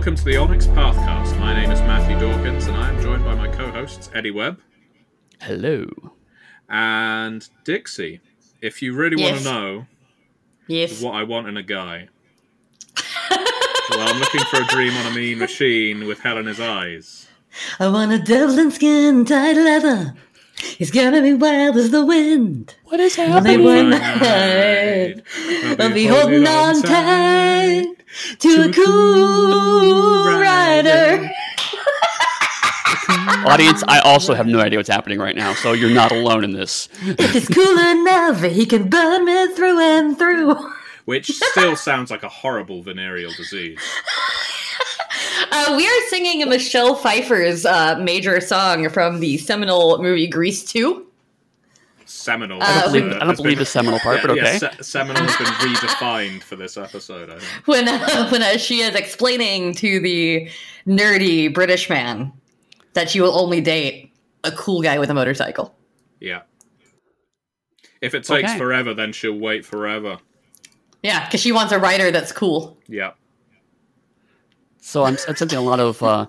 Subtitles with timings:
[0.00, 1.38] Welcome to the Onyx Pathcast.
[1.38, 4.58] My name is Matthew Dawkins, and I am joined by my co-hosts Eddie Webb
[5.42, 5.90] Hello.
[6.70, 8.22] and Dixie.
[8.62, 9.86] If you really want to know
[10.66, 11.02] Yes.
[11.02, 12.08] what I want in a guy,
[13.90, 17.28] well, I'm looking for a dream on a mean machine with hell in his eyes.
[17.78, 20.14] I want a Devlin skin tight leather.
[20.80, 22.74] He's gonna be wild as the wind.
[22.86, 23.62] What is happening?
[23.62, 25.78] one Night, night.
[25.78, 27.84] I'll be holding on tight
[28.38, 31.30] to a cool rider.
[33.46, 36.52] Audience, I also have no idea what's happening right now, so you're not alone in
[36.52, 36.88] this.
[37.02, 40.54] If he's cool enough, he can burn me through and through.
[41.04, 43.78] Which still sounds like a horrible venereal disease.
[45.52, 51.06] Uh, we are singing Michelle Pfeiffer's uh, major song from the seminal movie Grease 2.
[52.04, 52.60] Seminal.
[52.62, 54.58] I I Uh, don't we- believe, I don't believe the seminal part, but Yeah, okay.
[54.58, 57.30] se- seminal has been redefined for this episode.
[57.30, 57.66] I think.
[57.66, 60.48] when uh, when uh, she is explaining to the
[60.86, 62.32] nerdy British man
[62.94, 65.74] that she will only date a cool guy with a motorcycle.
[66.18, 66.42] Yeah.
[68.00, 68.58] If it takes Okay.
[68.58, 70.18] forever, then she'll wait forever.
[71.02, 72.76] Yeah, because she wants a writer that's cool.
[72.88, 73.12] Yeah.
[74.90, 76.26] So I'm sensing a lot of uh,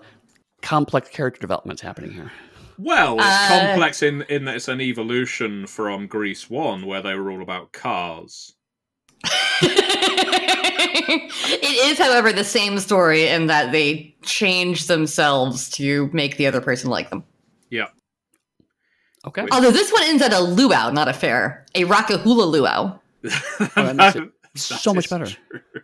[0.62, 2.32] complex character developments happening here.
[2.78, 7.16] Well, it's Uh, complex in in that it's an evolution from Grease One, where they
[7.16, 8.54] were all about cars.
[9.64, 11.32] it
[11.90, 16.92] is, however, the same story in that they change themselves to make the other person
[16.92, 17.24] like them.
[17.72, 17.88] Yeah.
[19.26, 19.42] Okay.
[19.42, 19.54] Wait.
[19.54, 21.66] Although this one ends at a luau, not a fair.
[21.74, 23.00] A rockahula luau.
[23.24, 25.26] that makes it so much better.
[25.26, 25.82] true.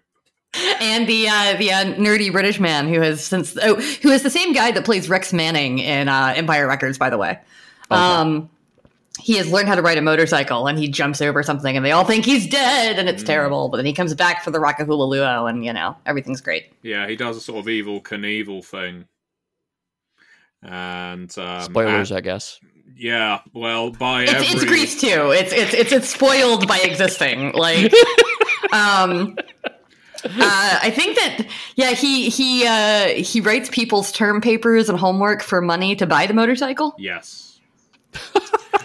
[0.81, 4.29] And the uh, the uh, nerdy British man who has since oh who is the
[4.29, 7.39] same guy that plays Rex Manning in uh, Empire Records, by the way.
[7.89, 8.49] Um,
[9.19, 11.91] he has learned how to ride a motorcycle, and he jumps over something, and they
[11.91, 13.69] all think he's dead, and it's terrible.
[13.69, 16.71] But then he comes back for the Rock of Luau, and you know everything's great.
[16.83, 19.05] Yeah, he does a sort of Evel Knievel thing.
[20.61, 22.59] And um, Spoilers, and- I guess.
[22.95, 25.31] yeah, well, by It's, every it's Grease too.
[25.31, 27.53] It's it's it's it's spoiled by existing.
[27.53, 27.93] Like,
[28.71, 29.37] um,
[30.27, 35.41] uh, I think that yeah, he he uh, he writes people's term papers and homework
[35.41, 36.95] for money to buy the motorcycle.
[36.97, 37.59] Yes.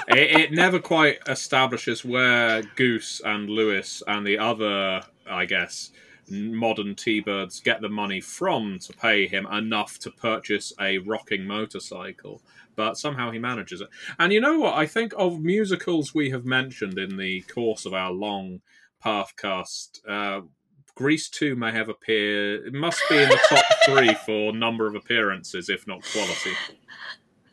[0.09, 5.91] it, it never quite establishes where Goose and Lewis and the other, I guess,
[6.29, 12.43] modern T-Birds get the money from to pay him enough to purchase a rocking motorcycle.
[12.75, 13.89] But somehow he manages it.
[14.19, 14.75] And you know what?
[14.75, 18.63] I think of musicals we have mentioned in the course of our long
[19.05, 20.43] Pathcast, uh,
[20.95, 22.67] Grease 2 may have appeared.
[22.67, 26.53] It must be in the top three for number of appearances, if not quality.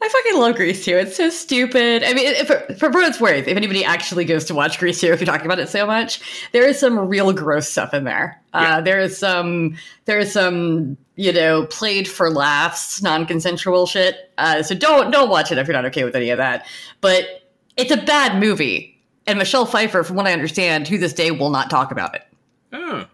[0.02, 0.92] I fucking love Grease 2.
[0.96, 2.04] It's so stupid.
[2.04, 2.48] I mean, if,
[2.80, 5.46] for what it's worth, if anybody actually goes to watch Grease 2, if you're talking
[5.46, 8.42] about it so much, there is some real gross stuff in there.
[8.54, 8.78] Yeah.
[8.78, 9.76] Uh, there is some,
[10.06, 14.32] there is some, you know, played for laughs, non-consensual shit.
[14.38, 16.66] Uh, so don't don't watch it if you're not okay with any of that.
[17.02, 21.32] But it's a bad movie, and Michelle Pfeiffer, from what I understand, to this day
[21.32, 22.24] will not talk about it.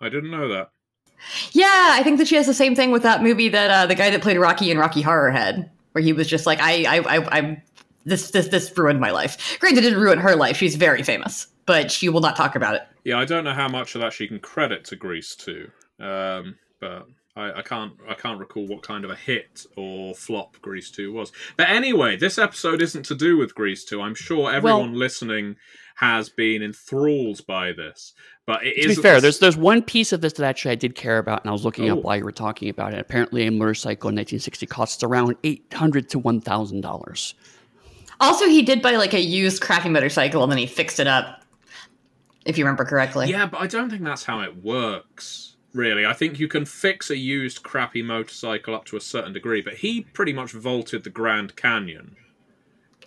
[0.02, 0.70] I didn't know that.
[1.52, 3.96] Yeah, I think that she has the same thing with that movie that uh, the
[3.96, 6.98] guy that played Rocky in Rocky Horror had, where he was just like, I, I,
[7.00, 7.64] I, I
[8.06, 9.58] this, this, this ruined my life.
[9.60, 10.58] Granted, it didn't ruin her life.
[10.58, 12.84] She's very famous, but she will not talk about it.
[13.04, 15.70] Yeah, I don't know how much of that she can credit to Grease too,
[16.00, 20.58] um, but I, I can't I can't recall what kind of a hit or flop
[20.62, 21.32] Grease two was.
[21.58, 24.02] But anyway, this episode isn't to do with Grease two.
[24.02, 25.56] I'm sure everyone listening
[25.96, 28.14] has been enthralled by this,
[28.46, 30.96] but it To be fair, there's there's one piece of this that actually I did
[30.96, 31.98] care about, and I was looking Oh.
[31.98, 33.00] up while you were talking about it.
[33.00, 37.34] Apparently, a motorcycle in 1960 costs around eight hundred to one thousand dollars.
[38.20, 41.44] Also, he did buy like a used crappy motorcycle and then he fixed it up,
[42.46, 43.30] if you remember correctly.
[43.30, 45.56] yeah, but I don't think that's how it works.
[45.74, 49.62] Really, I think you can fix a used crappy motorcycle up to a certain degree,
[49.62, 52.16] but he pretty much vaulted the Grand Canyon.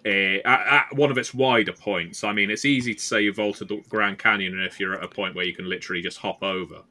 [0.04, 2.24] Eh, at, at one of its wider points.
[2.24, 5.04] I mean, it's easy to say you've vaulted the Grand Canyon and if you're at
[5.04, 6.82] a point where you can literally just hop over.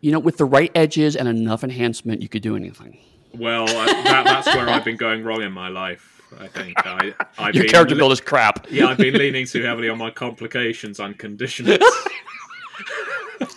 [0.00, 2.98] You know, with the right edges and enough enhancement, you could do anything.
[3.34, 6.22] Well, uh, that, that's where I've been going wrong in my life.
[6.38, 8.66] I think I, I've Your been character li- build is crap.
[8.70, 11.78] Yeah, I've been leaning too heavily on my complications and conditionings.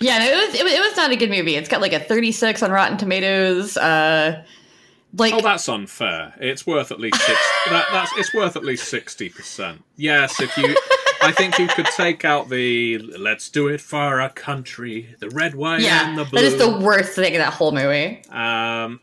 [0.00, 1.56] yeah, no, it was, it was it was not a good movie.
[1.56, 3.76] It's got like a 36 on Rotten Tomatoes.
[3.76, 4.44] Uh,
[5.14, 6.34] like Oh, that's unfair.
[6.38, 7.38] It's worth at least six.
[7.70, 9.82] that, that's it's worth at least sixty percent.
[9.96, 10.76] Yes, if you,
[11.22, 15.54] I think you could take out the "Let's do it for our country," the red,
[15.54, 16.40] white, yeah, and the blue.
[16.40, 18.22] that is the worst thing in that whole movie.
[18.28, 19.00] Um,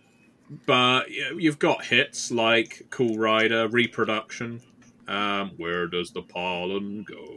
[0.66, 4.62] but you've got hits like "Cool Rider," "Reproduction,"
[5.08, 7.36] um, "Where Does the Pollen Go."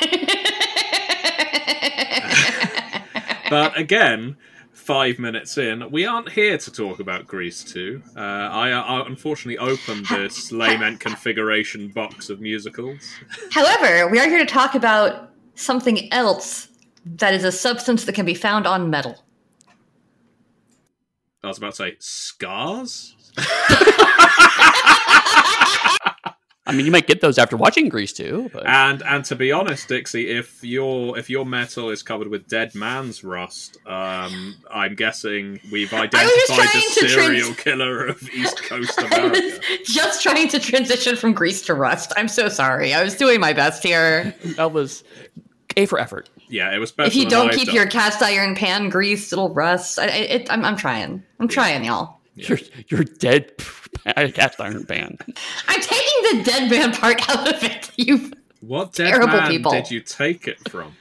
[3.50, 4.36] but again,
[4.84, 8.02] five minutes in, we aren't here to talk about Grease 2.
[8.14, 13.00] Uh, I, I unfortunately opened this lament configuration box of musicals.
[13.50, 16.68] However, we are here to talk about something else
[17.06, 19.24] that is a substance that can be found on metal.
[21.42, 23.14] I was about to say scars.
[26.66, 28.48] I mean, you might get those after watching Grease too.
[28.52, 32.48] But And and to be honest, Dixie, if your if your metal is covered with
[32.48, 38.98] dead man's rust, um, I'm guessing we've identified the serial trans- killer of East Coast
[39.02, 39.42] I America.
[39.42, 42.14] was just trying to transition from grease to rust.
[42.16, 42.94] I'm so sorry.
[42.94, 44.34] I was doing my best here.
[44.56, 45.04] that was
[45.76, 46.30] A for effort.
[46.48, 47.08] Yeah, it was better.
[47.08, 47.74] If you than don't I've keep done.
[47.74, 49.98] your cast iron pan greased, it'll rust.
[49.98, 51.22] I, I- it, I'm, I'm trying.
[51.40, 52.20] I'm trying, y'all.
[52.36, 52.58] You're
[52.88, 53.52] you're dead
[54.34, 55.18] cast iron pan.
[55.68, 57.90] I'm taking the dead man part out of it.
[57.96, 58.32] You.
[58.60, 59.70] What dead Terrible man people.
[59.70, 60.96] did you take it from?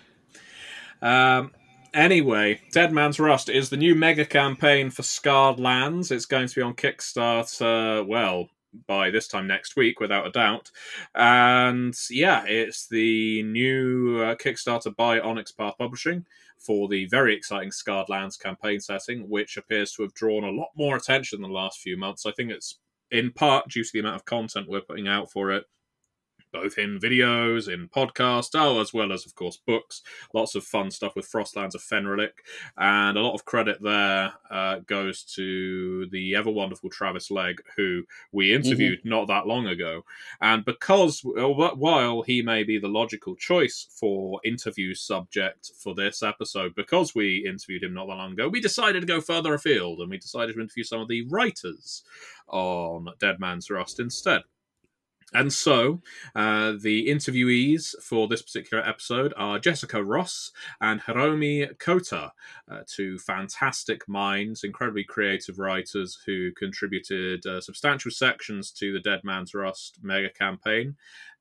[1.01, 1.51] um,
[1.93, 6.11] anyway, Dead Man's Rust is the new mega campaign for Scarred Lands.
[6.11, 8.49] It's going to be on Kickstarter, well,
[8.87, 10.69] by this time next week, without a doubt.
[11.15, 16.25] And yeah, it's the new uh, Kickstarter by Onyx Path Publishing
[16.59, 20.69] for the very exciting Scarred Lands campaign setting, which appears to have drawn a lot
[20.75, 22.25] more attention in the last few months.
[22.25, 22.77] I think it's
[23.13, 25.63] in part due to the amount of content we're putting out for it
[26.53, 30.01] both in videos, in podcasts, oh, as well as, of course, books.
[30.33, 32.31] Lots of fun stuff with Frostlands of Fenrilik.
[32.77, 38.03] And a lot of credit there uh, goes to the ever wonderful Travis Legg, who
[38.31, 40.05] we interviewed not that long ago.
[40.39, 46.21] And because, uh, while he may be the logical choice for interview subject for this
[46.21, 49.99] episode, because we interviewed him not that long ago, we decided to go further afield
[49.99, 52.03] and we decided to interview some of the writers
[52.47, 54.43] on Dead Man's Rust instead.
[55.33, 56.01] And so,
[56.35, 62.31] uh, the interviewees for this particular episode are Jessica Ross and Hiromi Cota,
[62.69, 69.21] uh, two fantastic minds, incredibly creative writers who contributed uh, substantial sections to the Dead
[69.23, 70.95] Man's Rust mega campaign.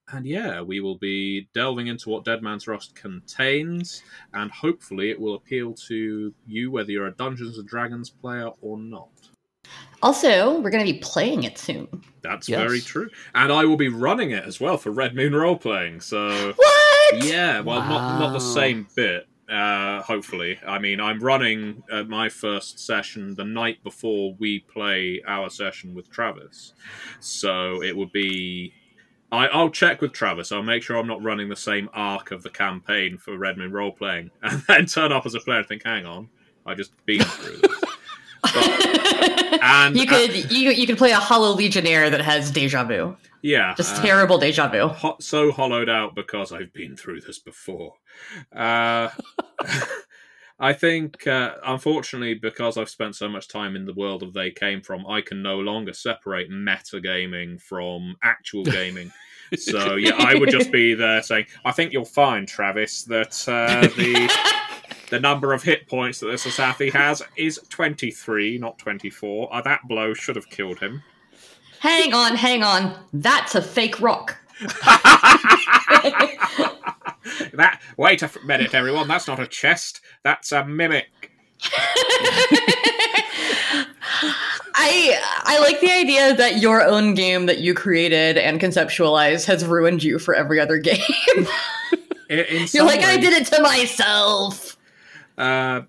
[0.08, 4.02] And yeah, we will be delving into what Dead Man's Rust contains,
[4.34, 8.78] and hopefully it will appeal to you whether you're a Dungeons and Dragons player or
[8.78, 9.10] not.
[10.02, 11.86] Also, we're going to be playing it soon.
[12.22, 12.60] That's Yes.
[12.60, 13.08] very true.
[13.34, 16.00] And I will be running it as well for Red Moon Role Playing.
[16.00, 17.24] So What?
[17.24, 19.28] yeah, well, not not the same bit.
[19.48, 25.20] Uh, hopefully, I mean, I'm running uh, my first session the night before we play
[25.26, 26.72] our session with Travis,
[27.20, 28.72] so it would be.
[29.30, 30.52] I, I'll check with Travis.
[30.52, 33.72] I'll make sure I'm not running the same arc of the campaign for Red Moon
[33.72, 36.28] role playing, and then turn up as a player and think, "Hang on,
[36.66, 37.80] I just been through this."
[38.44, 43.74] And you could you you could play a hollow legionnaire that has deja vu, yeah,
[43.76, 44.88] just uh, terrible deja vu.
[44.88, 47.94] ho- so hollowed out because I've been through this before.
[48.54, 49.08] Uh,
[50.62, 54.52] I think, uh, unfortunately, because I've spent so much time in the world of They
[54.52, 59.10] Came From, I can no longer separate metagaming from actual gaming.
[59.56, 63.88] so, yeah, I would just be there saying, I think you'll find, Travis, that uh,
[63.96, 64.61] the.
[65.12, 69.54] The number of hit points that this Asathi has is 23, not 24.
[69.54, 71.02] Uh, that blow should have killed him.
[71.80, 72.96] Hang on, hang on.
[73.12, 74.38] That's a fake rock.
[77.52, 79.06] that wait a minute, everyone.
[79.06, 80.00] That's not a chest.
[80.22, 81.30] That's a mimic.
[84.74, 89.62] I I like the idea that your own game that you created and conceptualized has
[89.66, 90.98] ruined you for every other game.
[92.30, 94.78] In, in You're like, I did it to myself.
[95.38, 95.82] Uh,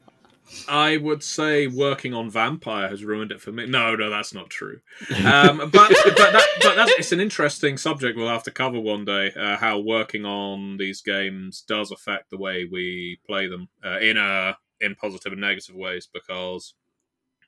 [0.68, 3.66] I would say working on Vampire has ruined it for me.
[3.66, 4.80] No, no, that's not true.
[5.26, 9.06] Um, but but, that, but that's, it's an interesting subject we'll have to cover one
[9.06, 9.32] day.
[9.34, 14.18] Uh, how working on these games does affect the way we play them uh, in
[14.18, 16.08] a in positive and negative ways.
[16.14, 16.76] Because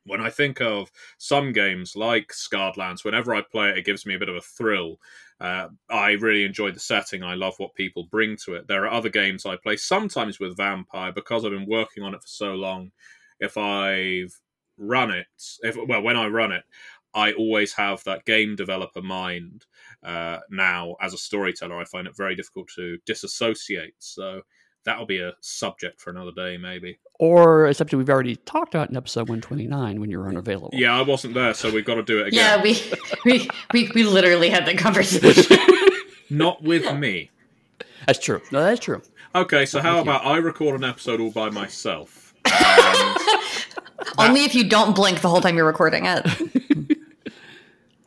[0.05, 4.05] when I think of some games like Scarred Lands, whenever I play it, it gives
[4.05, 4.97] me a bit of a thrill.
[5.39, 7.23] Uh, I really enjoy the setting.
[7.23, 8.67] I love what people bring to it.
[8.67, 12.21] There are other games I play sometimes with Vampire because I've been working on it
[12.21, 12.91] for so long.
[13.39, 14.39] If I've
[14.77, 15.27] run it,
[15.61, 16.63] if well, when I run it,
[17.13, 19.65] I always have that game developer mind.
[20.03, 23.95] Uh, now, as a storyteller, I find it very difficult to disassociate.
[23.99, 24.41] So
[24.85, 26.99] that'll be a subject for another day, maybe.
[27.19, 30.71] Or a subject we've already talked about in episode 129 when you're unavailable.
[30.73, 32.39] Yeah, I wasn't there, so we've got to do it again.
[32.39, 32.77] Yeah, we,
[33.25, 35.57] we we we literally had that conversation.
[36.29, 37.31] Not with me.
[38.07, 38.41] That's true.
[38.51, 39.01] No, that's true.
[39.33, 40.11] Okay, so how With you.
[40.11, 42.33] about I record an episode all by myself?
[44.17, 46.25] And Only if you don't blink the whole time you're recording it.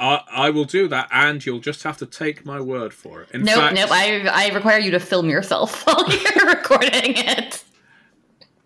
[0.00, 3.30] I, I will do that, and you'll just have to take my word for it.
[3.32, 3.90] In Nope, fact, nope.
[3.90, 7.64] I I require you to film yourself while you're recording it.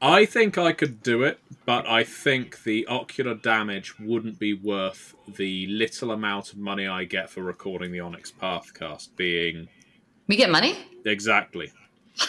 [0.04, 5.14] I think I could do it, but I think the ocular damage wouldn't be worth
[5.28, 9.68] the little amount of money I get for recording the Onyx Pathcast being
[10.26, 10.76] We get money?
[11.04, 11.70] exactly.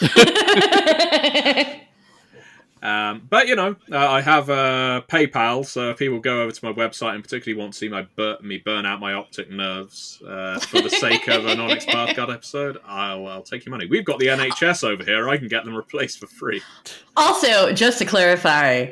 [2.84, 6.64] Um, but you know, uh, I have uh, PayPal, so if people go over to
[6.64, 10.22] my website and particularly want to see my bur- me burn out my optic nerves
[10.28, 13.86] uh, for the sake of an Onyx Pathcast episode, I'll, I'll take your money.
[13.86, 16.60] We've got the NHS over here; I can get them replaced for free.
[17.16, 18.90] also, just to clarify,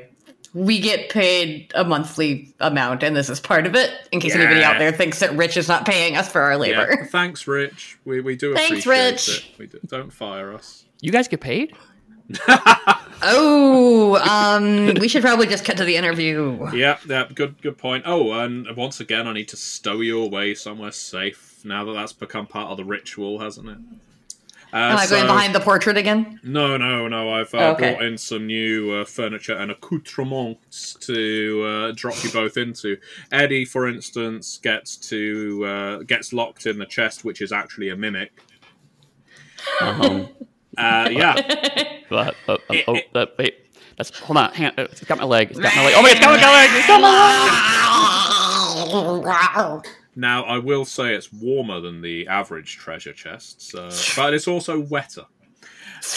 [0.55, 3.91] we get paid a monthly amount, and this is part of it.
[4.11, 6.89] In case anybody out there thinks that Rich is not paying us for our labor.
[6.99, 7.99] Yeah, thanks, Rich.
[8.07, 9.29] We we do Thanks, appreciate Rich.
[9.53, 9.59] it.
[9.59, 9.81] We do.
[9.87, 10.87] Don't fire us.
[11.03, 11.75] You guys get paid?
[13.25, 16.59] Oh, um, we should probably just cut to the interview.
[16.75, 18.03] Yeah, yeah, good good point.
[18.05, 21.61] Oh, and once again, I need to stow you away somewhere safe.
[21.65, 23.79] Now that that's become part of the ritual, hasn't it?
[24.73, 26.41] Uh, Am I going behind the portrait again?
[26.43, 27.33] No, no, no.
[27.33, 27.93] I've uh, Okay.
[27.93, 32.97] brought in some new uh, furniture and accoutrements to uh, drop you both into.
[33.31, 37.97] Eddie, for instance, gets to uh, gets locked in the chest, which is actually a
[37.97, 38.33] mimic.
[39.81, 40.29] Um,
[40.79, 41.35] Uh, yeah,
[42.11, 42.31] uh,
[42.89, 42.97] oh,
[43.39, 43.55] wait.
[43.99, 44.53] That's hold on.
[44.55, 44.73] Hang on.
[44.79, 45.51] uh, It's got my leg.
[45.51, 45.95] It's got my leg.
[45.99, 46.15] Oh my!
[46.15, 46.71] God, it's got my leg.
[46.73, 47.09] It's got my
[49.75, 49.87] leg.
[50.17, 54.81] now I will say it's warmer than the average treasure chest, so, but it's also
[54.81, 55.27] wetter.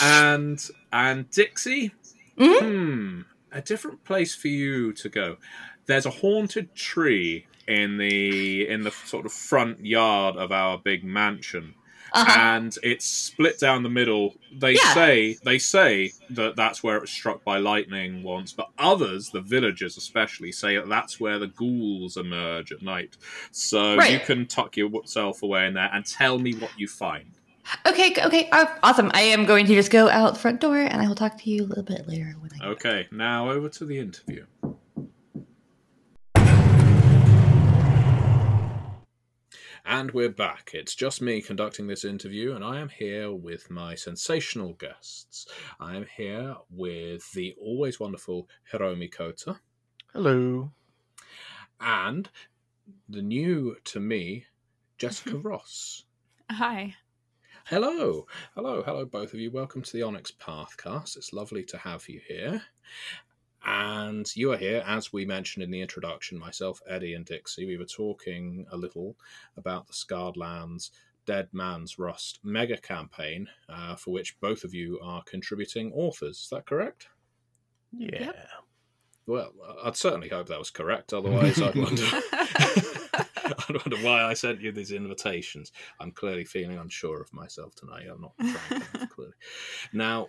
[0.02, 0.60] And
[0.92, 1.92] and Dixie,
[2.38, 3.22] hmm,
[3.52, 5.38] a different place for you to go.
[5.86, 11.04] There's a haunted tree in the in the sort of front yard of our big
[11.04, 11.76] mansion.
[12.14, 12.40] Uh-huh.
[12.40, 14.36] and it's split down the middle.
[14.52, 14.94] They Yeah.
[14.94, 19.42] say they say that that's where it was struck by lightning once, but others, the
[19.42, 23.18] villagers especially, say that that's where the ghouls emerge at night.
[23.52, 24.14] So Right.
[24.14, 27.32] you can tuck yourself away in there and tell me what you find.
[27.88, 29.10] Okay, okay, uh, awesome.
[29.16, 31.50] I am going to just go out the front door, and I will talk to
[31.50, 32.68] you a little bit later when I.
[32.68, 34.46] Okay, now over to the interview.
[39.88, 40.72] And we're back.
[40.74, 45.46] It's just me conducting this interview, and I am here with my sensational guests.
[45.80, 49.60] I am here with the always wonderful Hiromi Cota
[50.12, 50.72] Hello.
[51.80, 52.28] and
[53.08, 54.46] the new to me,
[54.98, 56.06] Jessica Ross.
[56.50, 56.96] Hi.
[57.66, 58.26] Hello,
[58.56, 59.52] hello, hello, both of you.
[59.52, 61.16] Welcome to the Onyx Pathcast.
[61.16, 62.64] It's lovely to have you here.
[63.66, 67.66] And you are here, as we mentioned in the introduction, myself, Eddie, and Dixie.
[67.66, 69.16] We were talking a little
[69.58, 70.92] about the Scarred Lands
[71.26, 76.42] Dead Man's Rust mega campaign, uh, for which both of you are contributing authors.
[76.42, 77.08] Is that correct?
[77.92, 78.32] Yeah.
[79.26, 79.54] Well,
[79.84, 81.14] I'd certainly hope that was correct.
[81.14, 82.04] Otherwise, I'd wonder.
[83.46, 85.72] I wonder why I sent you these invitations.
[86.00, 88.06] I'm clearly feeling unsure of myself tonight.
[88.12, 89.34] I'm not frank enough, clearly.
[89.94, 90.28] Now,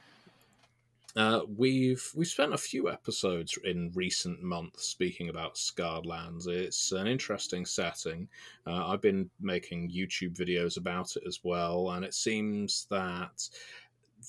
[1.17, 6.47] uh, we've we've spent a few episodes in recent months speaking about Scarred Lands.
[6.47, 8.29] It's an interesting setting.
[8.67, 13.49] Uh, I've been making YouTube videos about it as well, and it seems that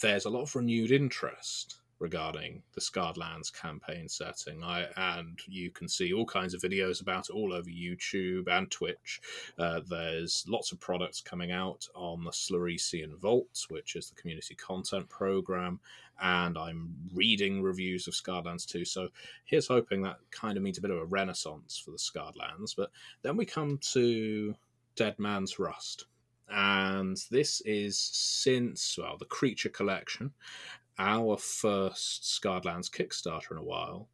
[0.01, 4.63] there's a lot of renewed interest regarding the Scarred Lands campaign setting.
[4.63, 8.69] I and you can see all kinds of videos about it all over YouTube and
[8.69, 9.21] Twitch.
[9.57, 14.55] Uh, there's lots of products coming out on the Slarecian Vault, which is the community
[14.55, 15.79] content program,
[16.21, 18.85] and I'm reading reviews of Scarred Lands too.
[18.85, 19.09] So
[19.45, 22.73] here's hoping that kind of means a bit of a renaissance for the Scarred Lands.
[22.73, 24.55] But then we come to
[24.95, 26.05] Dead Man's Rust.
[26.49, 30.31] And this is since, well, the Creature Collection,
[30.99, 34.09] our first Scarredlands Kickstarter in a while,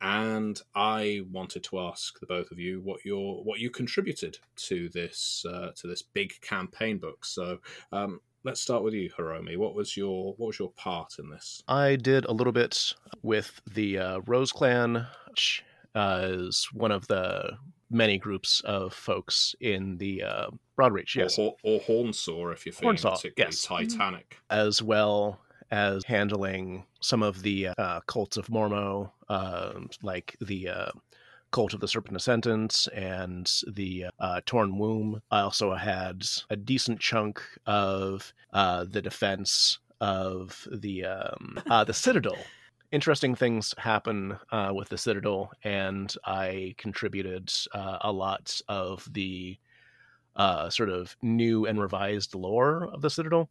[0.00, 4.88] and I wanted to ask the both of you what your what you contributed to
[4.90, 7.24] this uh, to this big campaign book.
[7.24, 7.58] So
[7.92, 9.56] um, let's start with you, Hiromi.
[9.56, 11.62] What was your what was your part in this?
[11.68, 17.06] I did a little bit with the uh, Rose Clan, which uh, is one of
[17.08, 17.56] the
[17.90, 22.96] many groups of folks in the uh, Broadreach, yes, Or, or Hornsaw, if you're feeling
[22.96, 23.62] Hornsaw, particularly yes.
[23.62, 24.36] Titanic.
[24.50, 25.38] as well
[25.70, 30.90] as handling some of the uh, cults of Mormo, uh, like the uh,
[31.50, 35.22] Cult of the Serpent Ascendant and the uh, Torn Womb.
[35.30, 41.94] I also had a decent chunk of uh, the defense of the um, uh, the
[41.94, 42.36] Citadel.
[42.92, 44.38] Interesting things happen
[44.72, 49.58] with the Citadel, and I contributed a lot of the
[50.68, 53.48] sort of new and revised lore of the Citadel.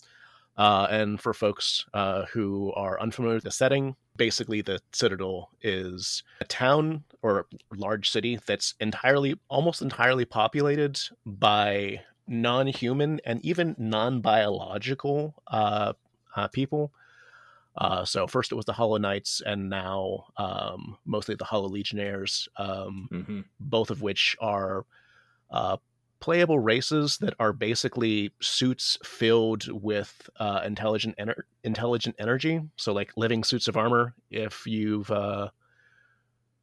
[0.57, 6.24] Uh, and for folks uh, who are unfamiliar with the setting, basically the Citadel is
[6.39, 7.45] a town or a
[7.75, 15.93] large city that's entirely, almost entirely populated by non-human and even non-biological uh,
[16.35, 16.91] uh, people.
[17.77, 22.47] Uh, so first it was the Hollow Knights, and now um, mostly the Hollow Legionnaires,
[22.57, 24.85] um, hmm both of which are
[25.51, 25.75] uh,
[26.25, 32.60] playable races that are basically suits filled with uh, intelligent ener- intelligent energy.
[32.77, 34.15] So like living suits of armor.
[34.32, 35.50] If you've uh,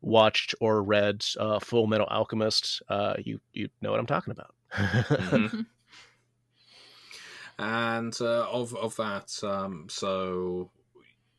[0.01, 4.53] watched or read uh, Fullmetal Alchemist, uh, you you know what I'm talking about.
[4.73, 5.67] Mhm.
[7.61, 10.73] and uh, of of that, um, so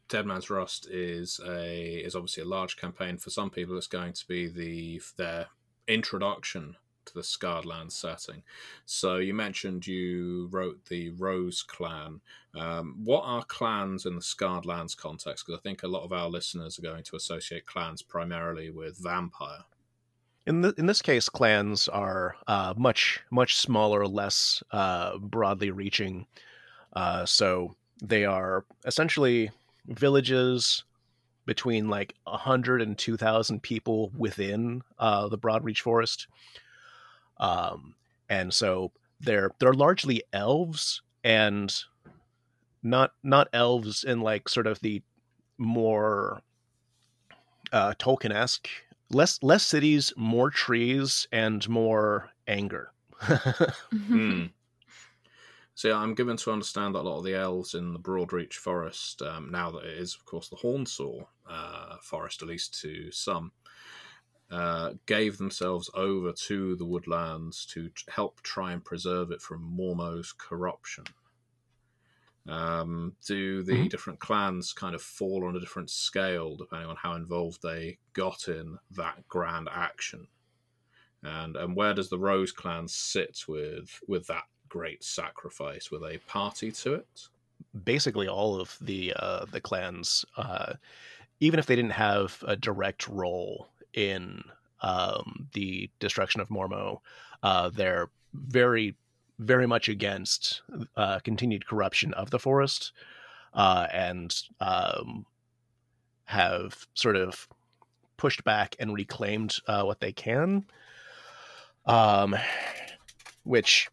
[0.08, 3.78] Dead Man's Rust is a is obviously a large campaign for some people.
[3.78, 5.48] It's going to be the their
[5.90, 8.44] introduction to the Scarred Land setting.
[8.86, 12.22] So you mentioned you wrote the Rose Clan.
[12.56, 15.46] Um, what are clans in the Scarred Lands context?
[15.46, 18.98] Because I think a lot of our listeners are going to associate clans primarily with
[18.98, 19.66] vampire.
[20.46, 26.28] In the, in this case, clans are uh, much much smaller, less uh, broadly reaching.
[26.92, 29.52] Uh, so they are essentially
[29.88, 30.84] villages
[31.46, 36.28] between like a hundred and two thousand people within uh, the Broadreach Forest,
[37.44, 37.96] um,
[38.30, 41.84] and so they're they're largely elves and
[42.82, 45.02] not not elves in like sort of the
[45.58, 46.42] more
[47.72, 48.70] uh, Tolkien esque
[49.10, 52.92] less less cities, more trees, and more anger.
[53.92, 54.46] Hmm.
[55.76, 58.54] So yeah, I'm given to understand that a lot of the elves in the Broadreach
[58.54, 63.12] Forest, um, now that it is, of course, the Hornsaw uh, Forest, at least to
[63.12, 63.52] some,
[64.54, 69.64] uh, gave themselves over to the woodlands to t- help try and preserve it from
[69.64, 71.06] Mormo's corruption.
[72.46, 73.90] Um, do the Mhm.
[73.90, 78.48] different clans kind of fall on a different scale depending on how involved they got
[78.50, 80.28] in that grand action?
[81.24, 85.92] And and where does the Rose clan sit with with that great sacrifice?
[85.92, 87.30] Were they party to it?
[87.84, 90.76] Basically, all of the uh, the clans, uh,
[91.40, 94.44] even if they didn't have a direct role in
[94.82, 97.00] um, the destruction of Mormo,
[97.42, 98.96] uh, they're very
[99.40, 100.62] very much against
[100.96, 102.94] uh, continued corruption of the forest,
[103.54, 105.26] uh, and um,
[106.26, 107.48] have sort of
[108.16, 110.66] pushed back and reclaimed uh, what they can.
[111.86, 112.36] Um,
[113.44, 113.90] which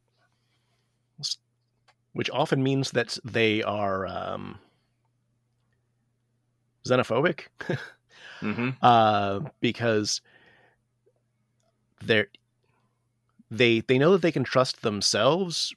[2.13, 4.59] which often means that they are um,
[6.87, 7.47] xenophobic
[8.40, 8.70] Mm-hmm.
[8.83, 10.20] uh, because
[12.03, 12.29] they're
[13.50, 15.74] they they know that they can trust themselves,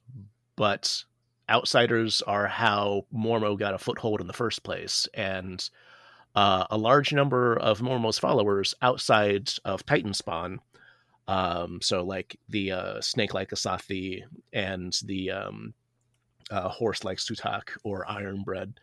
[0.56, 1.04] but
[1.50, 5.70] outsiders are how Mormo got a foothold in the first place, and
[6.36, 10.60] uh, a large number of Mormo's followers outside of Titan spawn.
[11.28, 15.74] Um, so like the uh, snake-like Asathi and the um,
[16.52, 18.74] uh, horse-like Sutak or Ironbred.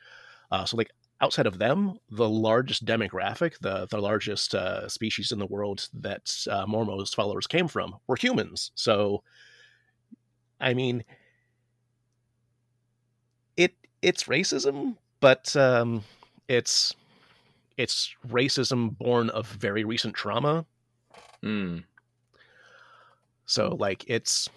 [0.51, 0.91] Uh, so like
[1.21, 6.35] outside of them, the largest demographic, the the largest uh, species in the world that
[6.51, 8.73] uh, Mormo's followers came from were humans.
[8.75, 9.23] So,
[10.61, 11.05] I mean,
[13.57, 16.05] it it's racism, but um,
[16.49, 16.95] it's
[17.77, 20.67] it's racism born of very recent trauma.
[21.43, 21.85] Mm.
[23.47, 24.49] So, like, it's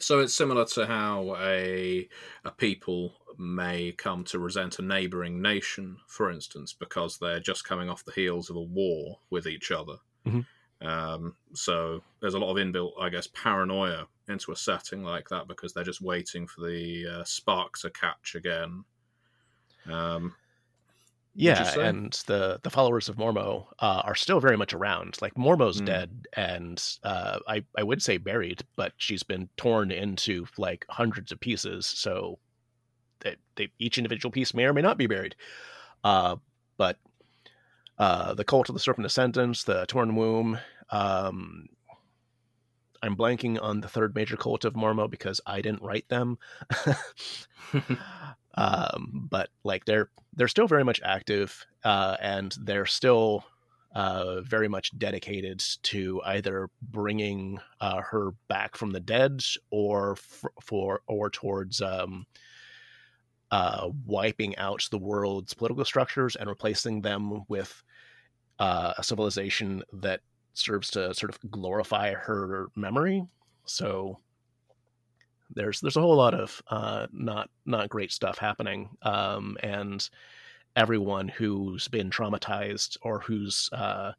[0.00, 2.08] So it's similar to how a
[2.44, 7.88] a people may come to resent a neighboring nation, for instance, because they're just coming
[7.88, 9.98] off the heels of a war with each other.
[10.24, 10.42] Mhm.
[10.80, 15.48] Um, so there's a lot of inbuilt, I guess, paranoia into a setting like that
[15.48, 18.84] because they're just waiting for the uh, spark to catch again.
[19.86, 20.34] Um,
[21.34, 25.20] Yeah, and the the followers of Mormo uh, are still very much around.
[25.22, 25.80] Like Mormo's Mm.
[25.80, 31.30] dead, and uh, I I would say buried, but she's been torn into like hundreds
[31.30, 31.86] of pieces.
[31.86, 32.40] So
[33.20, 35.34] that they, each individual piece may or may not be buried.
[36.04, 36.36] Uh,
[36.76, 36.98] but
[37.98, 40.58] uh, the cult of the serpent ascendants, the torn womb.
[40.90, 41.68] Um,
[43.02, 46.38] I'm blanking on the third major cult of Mormo because I didn't write them.
[48.54, 53.44] um, but like they're they're still very much active, uh, and they're still
[53.94, 60.44] uh, very much dedicated to either bringing uh, her back from the dead or f-
[60.62, 62.26] for or towards um,
[63.50, 67.82] uh, wiping out the world's political structures and replacing them with
[68.58, 70.20] uh, a civilization that
[70.54, 73.24] serves to sort of glorify her memory.
[73.64, 74.18] So
[75.54, 80.08] there's there's a whole lot of uh, not not great stuff happening, um, and
[80.76, 84.12] everyone who's been traumatized or whose uh,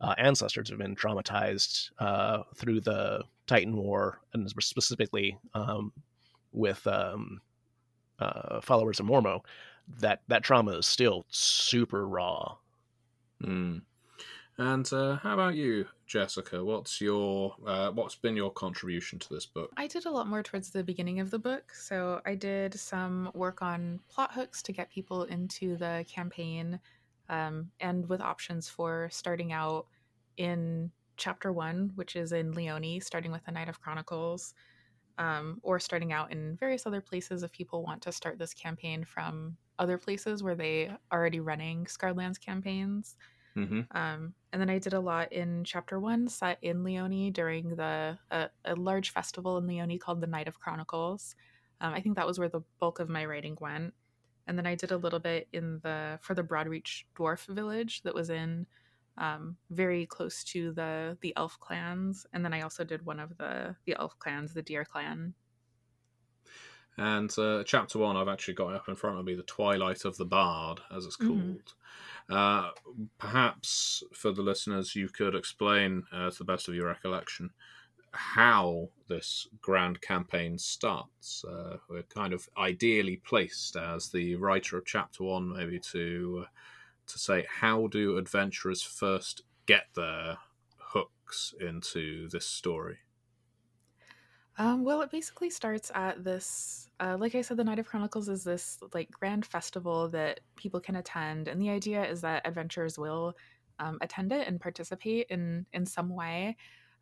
[0.00, 5.92] uh, ancestors have been traumatized uh, through the Titan War, and specifically um,
[6.52, 7.40] with um,
[8.18, 9.40] uh, followers of Mormo,
[10.00, 12.56] that that trauma is still super raw.
[13.42, 13.82] Mm.
[14.58, 16.62] And uh, how about you, Jessica?
[16.62, 19.70] What's your uh, what's been your contribution to this book?
[19.76, 21.72] I did a lot more towards the beginning of the book.
[21.74, 26.78] So I did some work on plot hooks to get people into the campaign,
[27.28, 29.86] um, and with options for starting out
[30.36, 34.54] in chapter one, which is in Leone, starting with the Night of Chronicles,
[35.22, 39.04] um, or starting out in various other places if people want to start this campaign
[39.04, 43.14] from other places where they are already running Scarred Lands campaigns.
[43.56, 43.82] Mm-hmm.
[43.96, 48.18] Um, and then I did a lot in chapter one, set in Leone during the
[48.32, 51.36] a, a large festival in Leone called the Night of Chronicles.
[51.80, 53.94] Um, I think that was where the bulk of my writing went.
[54.48, 58.14] And then I did a little bit in the for the Broadreach dwarf village that
[58.14, 58.66] was in
[59.18, 62.26] um, very close to the the elf clans.
[62.32, 65.34] And then I also did one of the the elf clans, the Deer clan.
[66.98, 70.18] And uh, chapter one, I've actually got up in front of me, the Twilight of
[70.18, 71.74] the Bard, as it's called.
[72.28, 72.28] Mhm.
[72.28, 72.70] Uh,
[73.18, 77.50] perhaps for the listeners, you could explain, uh, to the best of your recollection,
[78.12, 81.44] how this grand campaign starts.
[81.44, 86.50] Uh, we're kind of ideally placed as the writer of chapter one, maybe to uh,
[87.12, 90.38] to say how do adventurers first get their
[90.78, 92.98] hooks into this story.
[94.58, 96.90] Um, well, it basically starts at this.
[97.00, 100.80] Uh, like I said, the Night of Chronicles is this like grand festival that people
[100.80, 103.34] can attend, and the idea is that adventurers will
[103.78, 106.56] um, attend it and participate in in some way.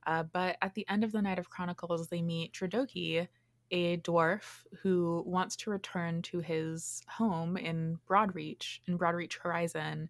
[0.07, 3.27] Uh, but at the end of the Night of Chronicles, they meet Tradoki,
[3.71, 10.09] a dwarf who wants to return to his home in Broadreach, in Broadreach Horizon.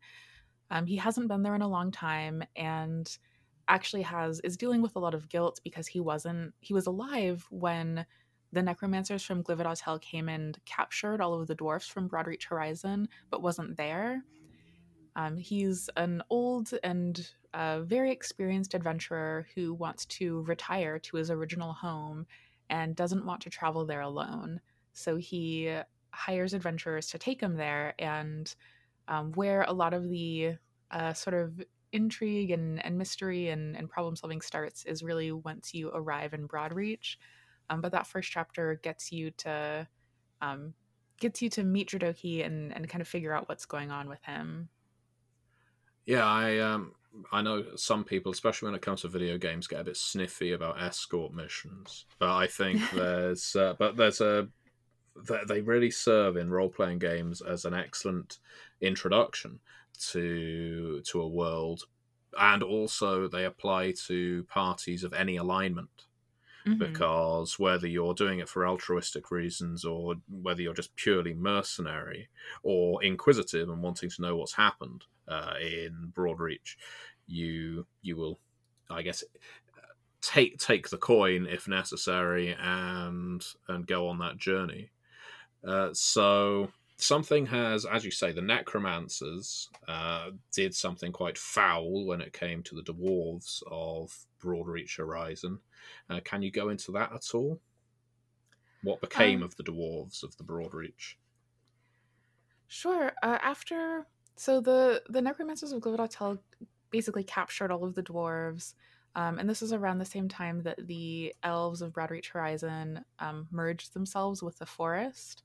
[0.71, 3.17] Um, he hasn't been there in a long time, and
[3.69, 7.47] actually has is dealing with a lot of guilt because he wasn't he was alive
[7.51, 8.05] when
[8.53, 13.43] the necromancers from Glivid-Autel came and captured all of the dwarfs from Broadreach Horizon, but
[13.43, 14.25] wasn't there.
[15.15, 21.31] Um, he's an old and uh, very experienced adventurer who wants to retire to his
[21.31, 22.27] original home
[22.71, 24.61] and doesn't want to travel there alone.
[24.95, 25.77] So he
[26.13, 28.53] hires adventurers to take him there, and
[29.09, 30.57] um, where a lot of the
[30.91, 31.61] uh, sort of
[31.93, 36.49] intrigue and, and mystery and, and problem solving starts is really once you arrive in
[36.49, 37.17] Broadreach.
[37.69, 39.87] Um, but that first chapter gets you to
[40.41, 40.75] um,
[41.21, 44.23] gets you to meet Dradoki and, and kind of figure out what's going on with
[44.23, 44.69] him.
[46.07, 46.95] Yeah, I um
[47.33, 50.53] I know some people, especially when it comes to video games, get a bit sniffy
[50.53, 52.07] about escort missions.
[52.19, 54.49] But I think there's uh, but there's a
[55.17, 58.39] they they really serve in role playing games as an excellent
[58.81, 59.59] introduction
[60.11, 61.85] to to a world,
[62.39, 66.07] and also they apply to parties of any alignment
[66.65, 67.05] Mhm.
[67.05, 72.29] because whether you're doing it for altruistic reasons or whether you're just purely mercenary
[72.63, 76.77] or inquisitive and wanting to know what's happened uh, in Broadreach,
[77.27, 78.41] you you will,
[78.91, 79.23] I guess,
[80.21, 84.91] take take the coin if necessary and and go on that journey.
[85.65, 92.21] Uh, so something has, as you say, the necromancers uh, did something quite foul when
[92.21, 95.59] it came to the dwarves of Broadreach Horizon.
[96.09, 97.61] Uh, can you go into that at all?
[98.83, 101.17] What became Um, of the dwarves of the Broadreach?
[102.67, 103.13] Sure.
[103.23, 106.39] Uh, after so the the necromancers of Glivid-Autel
[106.91, 108.75] basically captured all of the dwarves,
[109.15, 113.49] um, and this is around the same time that the elves of Broadreach Horizon um,
[113.51, 115.43] merged themselves with the forest.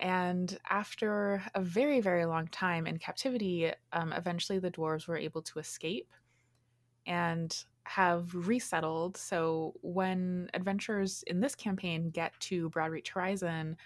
[0.00, 5.42] And after a very very long time in captivity, um, eventually the dwarves were able
[5.42, 6.12] to escape
[7.06, 9.16] and have resettled.
[9.16, 13.76] So when adventurers in this campaign get to Broadreach Horizon,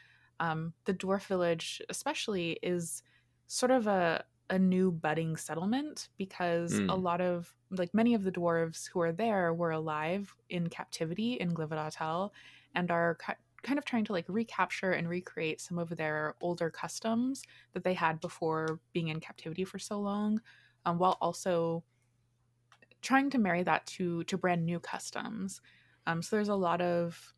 [0.40, 3.02] um, the dwarf village especially is
[3.46, 6.90] sort of a a new budding settlement because Mm.
[6.90, 11.34] a lot of like many of the dwarves who are there were alive in captivity
[11.34, 12.30] in Glivid-Autel
[12.74, 13.16] and are
[13.64, 17.94] kind of trying to like recapture and recreate some of their older customs that they
[17.94, 20.40] had before being in captivity for so long
[20.84, 21.82] um, while also
[23.02, 25.60] trying to marry that to to brand new customs.
[26.06, 27.34] Um, so there's a lot of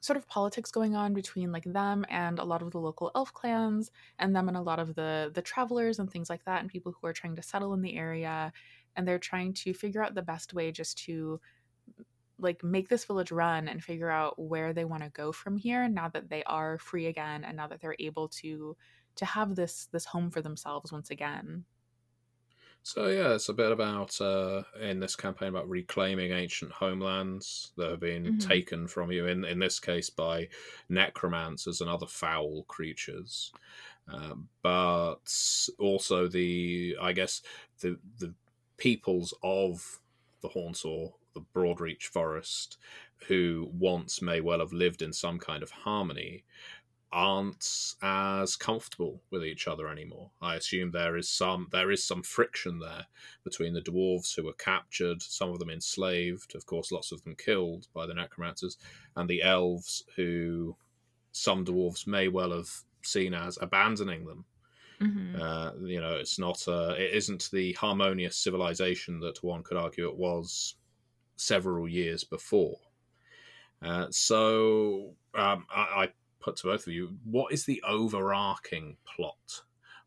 [0.00, 3.32] sort of politics going on between like them and a lot of the local elf
[3.32, 6.70] clans and them and a lot of the the travelers and things like that and
[6.70, 8.52] people who are trying to settle in the area.
[8.96, 11.40] And they're trying to figure out the best way just to
[12.38, 15.88] like make this village run and figure out where they want to go from here
[15.88, 18.76] now that they are free again and now that they're able to
[19.16, 21.64] to have this this home for themselves once again
[22.82, 27.90] So yeah, it's a bit about uh, in this campaign about reclaiming ancient homelands that
[27.90, 28.32] have been Mhm.
[28.38, 29.26] taken from you.
[29.26, 30.48] In in this case, by
[30.88, 33.52] necromancers and other foul creatures.
[34.08, 35.20] uh, but
[35.78, 37.42] also the I guess
[37.80, 38.34] the the
[38.78, 40.00] peoples of
[40.42, 42.78] the Hornsaw, the Broadreach Forest,
[43.28, 46.44] who once may well have lived in some kind of harmony,
[47.12, 50.32] aren't as comfortable with each other anymore.
[50.40, 53.06] I assume there is some there is some friction there
[53.44, 57.36] between the dwarves who were captured, some of them enslaved, of course, lots of them
[57.36, 58.78] killed by the necromancers,
[59.16, 60.76] and the elves who
[61.32, 62.70] some dwarves may well have
[63.02, 64.46] seen as abandoning them.
[65.00, 65.40] Mhm.
[65.40, 70.08] Uh, you know, it's not uh, it isn't the harmonious civilization that one could argue
[70.08, 70.76] it was
[71.42, 72.78] several years before.
[73.82, 76.08] Uh, so um, I, I
[76.40, 79.62] put to both of you, what is the overarching plot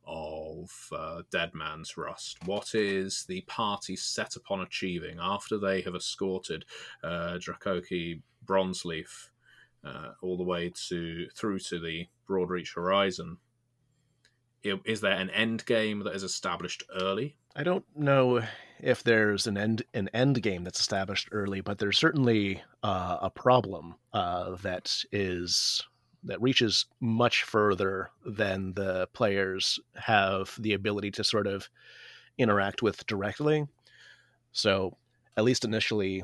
[0.08, 2.38] of uh, Dead Man's Rust?
[2.45, 6.65] What is the party set upon achieving after they have escorted
[7.04, 7.38] uh,
[8.45, 9.30] Bronzeleaf
[9.84, 13.38] uh, all the way to through to the Broadreach horizon?
[14.63, 17.38] Is there an end game that is established early?
[17.56, 18.41] I don't know
[18.80, 23.30] if there's an end an end game that's established early, but there's certainly uh, a
[23.30, 25.84] problem uh, that is
[26.24, 31.70] that reaches much further than the players have the ability to sort of
[32.38, 33.66] interact with directly.
[34.52, 34.98] So,
[35.38, 36.24] at least initially,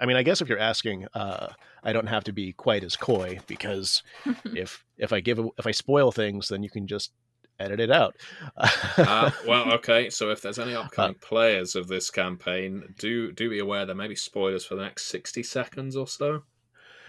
[0.00, 1.48] I mean, I guess if you're asking, uh,
[1.82, 4.02] I don't have to be quite as coy because
[4.44, 7.12] if if I give if I spoil things, then you can just
[7.58, 8.16] edit it out.
[8.56, 10.10] uh, well, okay.
[10.10, 14.08] So if there's any upcoming players of this campaign, do do be aware there may
[14.08, 16.42] be spoilers for the next sixty seconds or so.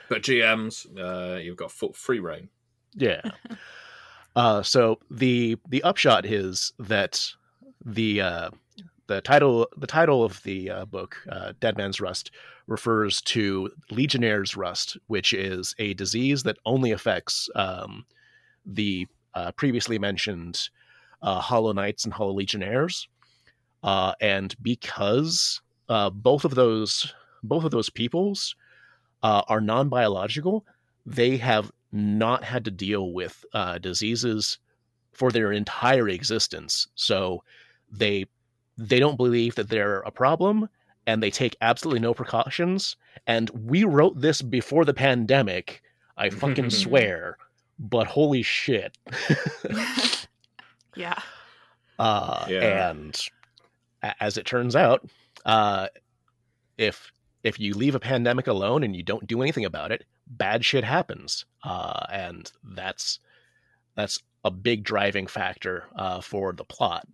[0.09, 2.49] But GMs, uh, you've got full free reign.
[2.95, 3.21] Yeah.
[4.35, 7.27] Uh, so the the upshot is that
[7.83, 8.51] the uh,
[9.07, 12.29] the title the title of the uh, book, uh, Dead Man's Rust,
[12.67, 18.05] refers to Legionnaire's Rust, which is a disease that only affects um,
[18.63, 20.69] the uh, previously mentioned
[21.21, 23.07] uh, Hollow Knights and Hollow Legionnaires,
[23.83, 28.55] uh, and because uh, both of those both of those peoples
[29.21, 30.65] uh, are non biological,
[31.05, 34.57] they have not had to deal with uh, diseases
[35.13, 36.87] for their entire existence.
[36.95, 37.43] So
[37.91, 38.25] they
[38.77, 40.67] they don't believe that they're a problem,
[41.05, 42.95] and they take absolutely no precautions.
[43.27, 45.81] And we wrote this before the pandemic.
[46.17, 47.37] I fucking swear.
[47.79, 48.97] But holy shit.
[50.95, 51.19] yeah.
[51.99, 52.89] Uh, Yeah.
[52.89, 53.19] And
[54.19, 55.07] as it turns out,
[55.45, 55.87] uh,
[56.77, 57.11] if
[57.43, 60.83] if you leave a pandemic alone and you don't do anything about it, bad shit
[60.83, 63.19] happens, uh, and that's
[63.95, 67.07] that's a big driving factor uh, for the plot.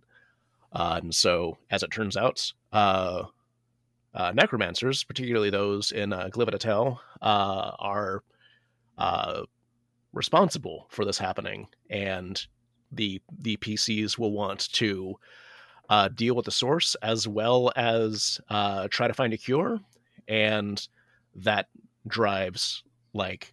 [0.72, 3.24] Uh, and so, as it turns out, uh,
[4.12, 8.22] uh, necromancers, particularly those in uh, Glivid-Autel, uh, are
[8.98, 9.42] uh,
[10.14, 12.46] responsible for this happening, and
[12.90, 15.16] the the PCs will want to
[15.90, 19.80] uh, deal with the source as well as uh, try to find a cure,
[20.28, 20.86] and
[21.34, 21.66] that
[22.06, 23.52] drives like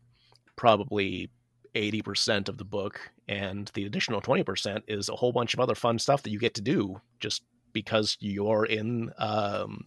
[0.55, 1.29] probably
[1.75, 5.59] eighty percent of the book, and the additional twenty percent is a whole bunch of
[5.59, 7.43] other fun stuff that you get to do just
[7.73, 9.85] because you're in um,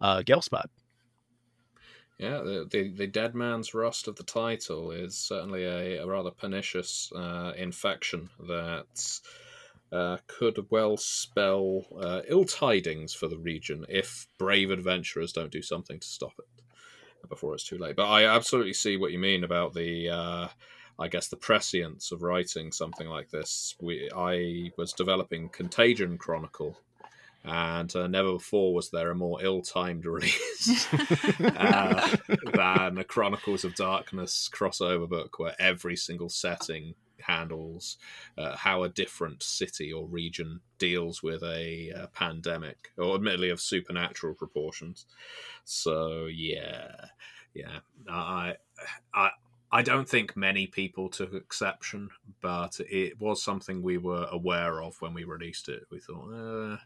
[0.00, 0.66] uh, Gelspot.
[2.18, 6.32] Yeah, the, the the dead man's rust of the title is certainly a, a rather
[6.32, 9.20] pernicious uh, infection that
[9.92, 15.62] uh, could well spell uh, ill tidings for the region if brave adventurers don't do
[15.62, 17.94] something to stop it before it's too late.
[17.94, 20.10] But I absolutely see what you mean about the.
[20.10, 20.48] Uh,
[21.00, 23.76] I guess the prescience of writing something like this.
[23.80, 26.76] We, I was developing Contagion Chronicle,
[27.44, 30.86] and uh, never before was there a more ill-timed release
[31.40, 32.16] uh,
[32.52, 37.98] than a Chronicles of Darkness crossover book, where every single setting handles
[38.36, 43.60] uh, how a different city or region deals with a uh, pandemic, or admittedly of
[43.60, 45.06] supernatural proportions.
[45.64, 47.06] So yeah,
[47.54, 48.56] yeah, I,
[49.12, 49.30] I,
[49.70, 55.00] I don't think many people took exception, but it was something we were aware of
[55.00, 55.82] when we released it.
[55.90, 56.76] We thought, uh,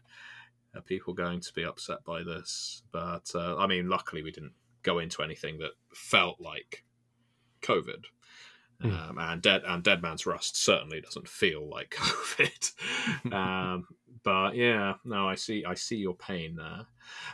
[0.75, 2.83] are people going to be upset by this?
[2.91, 6.83] But uh, I mean, luckily we didn't go into anything that felt like
[7.61, 8.05] COVID.
[8.83, 9.09] Mm.
[9.09, 13.33] Um, and dead and Dead Man's Rust certainly doesn't feel like COVID.
[13.33, 13.87] um,
[14.23, 16.85] but yeah, no, I see, I see your pain there.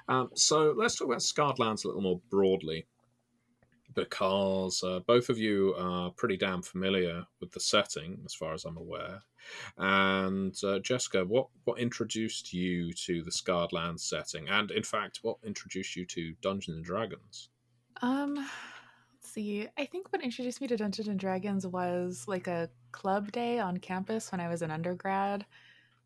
[0.08, 2.88] Um, so let's talk about Scarred Lands a little more broadly,
[3.96, 8.66] because uh, both of you are pretty damn familiar with the setting, as far as
[8.66, 9.22] I'm aware.
[9.78, 15.20] And uh, Jessica, what what introduced you to the Scarred Lands setting, and in fact,
[15.22, 17.50] what introduced you to Dungeons and Dragons?
[18.02, 19.68] Um, let's see.
[19.78, 23.78] I think what introduced me to Dungeons and Dragons was like a club day on
[23.78, 25.46] campus when I was an undergrad,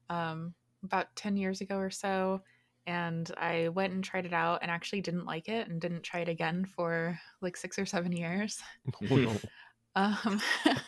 [0.10, 2.42] um, about 10 years ago or so.
[2.86, 6.20] And I went and tried it out and actually didn't like it and didn't try
[6.20, 8.62] it again for like six or seven years.
[9.96, 10.42] Um,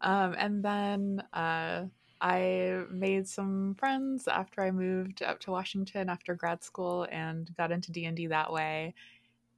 [0.00, 1.84] um, and then uh,
[2.20, 7.72] I made some friends after I moved up to Washington after grad school and got
[7.72, 8.94] into D and D that way,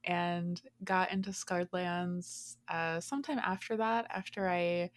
[0.03, 4.07] and got into Scarred Lands uh, sometime after that.
[4.09, 4.91] After I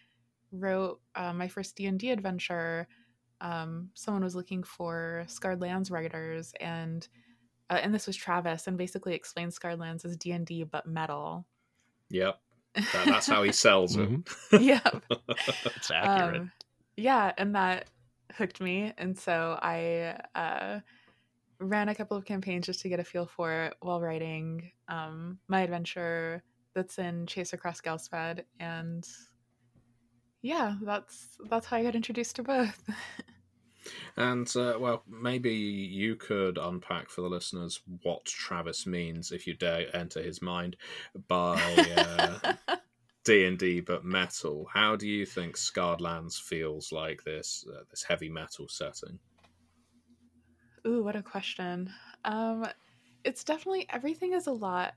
[0.52, 2.88] wrote uh, my first D and D adventure,
[3.40, 7.06] um, someone was looking for Scarred Lands writers, and
[7.68, 10.86] uh, and this was Travis, and basically explained Scarred Lands as D and D but
[10.86, 11.46] metal.
[12.10, 12.38] Yep.
[12.92, 14.08] That, that's how he sells it.
[14.60, 15.02] yep.
[15.10, 16.42] it's accurate.
[16.42, 16.52] Um,
[16.96, 17.88] yeah, and that
[18.36, 20.78] hooked me, and so I uh,
[21.58, 25.38] ran a couple of campaigns just to get a feel for it while writing um,
[25.48, 29.04] my adventure that's in Chase Across Ghelspad, and
[30.42, 32.82] yeah, that's that's how I got introduced to both.
[34.16, 39.54] And uh, well, maybe you could unpack for the listeners what Travis means, if you
[39.54, 40.76] dare enter his mind,
[41.28, 41.60] by
[41.96, 42.54] uh,
[43.24, 44.68] D and D but metal.
[44.72, 49.18] How do you think Scarred Lands feels like this uh, this heavy metal setting?
[50.86, 51.92] Ooh, what a question.
[52.24, 52.66] Um,
[53.24, 54.94] it's definitely everything is a lot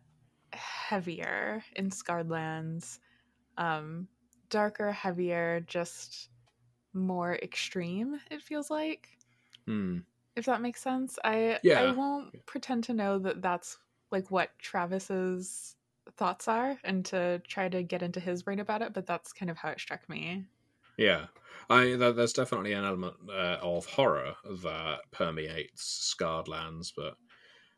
[0.51, 2.99] heavier in Scarred Lands.
[3.58, 4.08] Um,
[4.54, 6.30] darker, heavier, just
[6.94, 9.20] more extreme, it feels like.
[9.66, 10.06] Hmm.
[10.36, 11.18] If that makes sense.
[11.24, 11.80] I Yeah.
[11.80, 13.78] I won't pretend to know that that's
[14.12, 15.76] like what Travis's
[16.12, 19.50] thoughts are and to try to get into his brain about it, but that's kind
[19.52, 20.48] of how it struck me.
[20.98, 21.28] Yeah,
[21.70, 27.18] I th- there's definitely an element uh, of horror that permeates Scarred Lands, but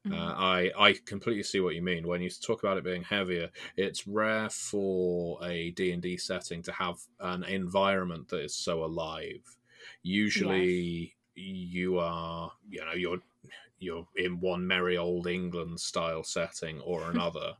[0.05, 0.15] Mhm.
[0.15, 3.51] Uh, I I completely see what you mean when you talk about it being heavier.
[3.75, 8.83] It's rare for a D and D setting to have an environment that is so
[8.83, 9.57] alive.
[10.03, 13.21] Usually, you are you know you're
[13.79, 17.57] you're in one merry old England style setting or another.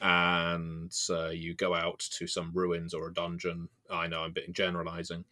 [0.00, 3.68] And uh, you go out to some ruins or a dungeon.
[3.90, 5.24] I know I'm a bit generalizing,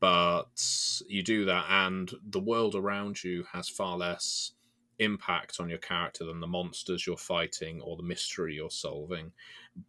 [0.00, 4.52] but you do that, and the world around you has far less
[4.98, 9.32] impact on your character than the monsters you're fighting or the mystery you're solving.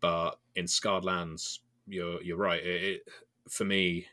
[0.02, 2.64] But in Scarred Lands, you're you're right.
[2.64, 3.10] It, it,
[3.50, 4.08] for me,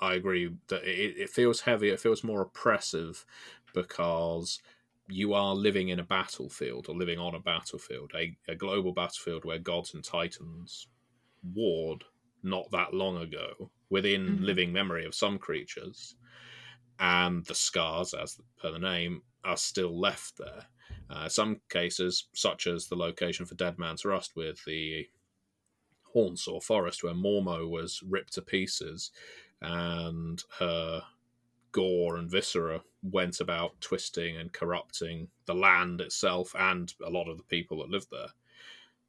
[0.00, 1.88] I agree that it, it feels heavy.
[1.90, 3.24] It feels more oppressive
[3.72, 4.60] because
[5.08, 9.44] you are living in a battlefield or living on a battlefield, a, a global battlefield
[9.44, 10.88] where gods and titans
[11.42, 12.04] warred
[12.42, 14.42] not that long ago within Mhm.
[14.42, 16.16] living memory of some creatures.
[16.98, 20.66] And the scars, as per the name, are still left there.
[21.10, 25.08] Uh, some cases, such as the location for Dead Man's Rust with the
[26.14, 29.10] Hornsaw Forest where Mormo was ripped to pieces
[29.60, 31.02] and her
[31.72, 37.38] gore and viscera went about twisting and corrupting the land itself and a lot of
[37.38, 38.28] the people that lived there.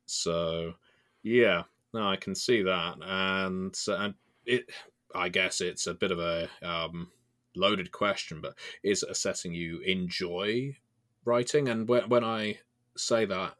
[0.06, 0.74] So,
[1.22, 4.14] yeah, no, I can see that, and and
[4.46, 4.70] it.
[5.16, 7.12] I guess it's a bit of a um,
[7.56, 10.78] loaded question, but is it a setting you enjoy
[11.26, 11.68] writing?
[11.68, 12.60] And when when I
[12.96, 13.56] say that,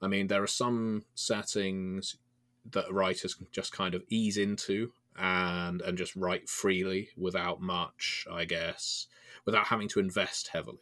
[0.00, 2.16] I mean there are some settings
[2.70, 8.26] that writers can just kind of ease into and and just write freely without much,
[8.30, 9.06] I guess,
[9.44, 10.78] without having to invest heavily.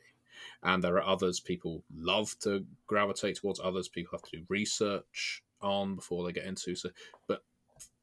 [0.63, 3.61] And there are others people love to gravitate towards.
[3.61, 6.77] Others people have to do research on before they get into.
[6.77, 6.91] So,
[7.27, 7.43] but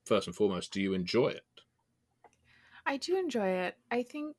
[0.05, 1.43] first and foremost, do you enjoy it?
[2.89, 3.77] I do enjoy it.
[3.91, 4.35] I think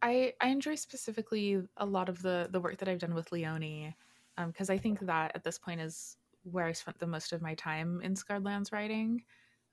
[0.00, 3.92] I I enjoy specifically a lot of the the work that I've done with Leone,
[4.46, 7.54] because I think that at this point is where I spent the most of my
[7.54, 9.24] time in Scarred Lands writing.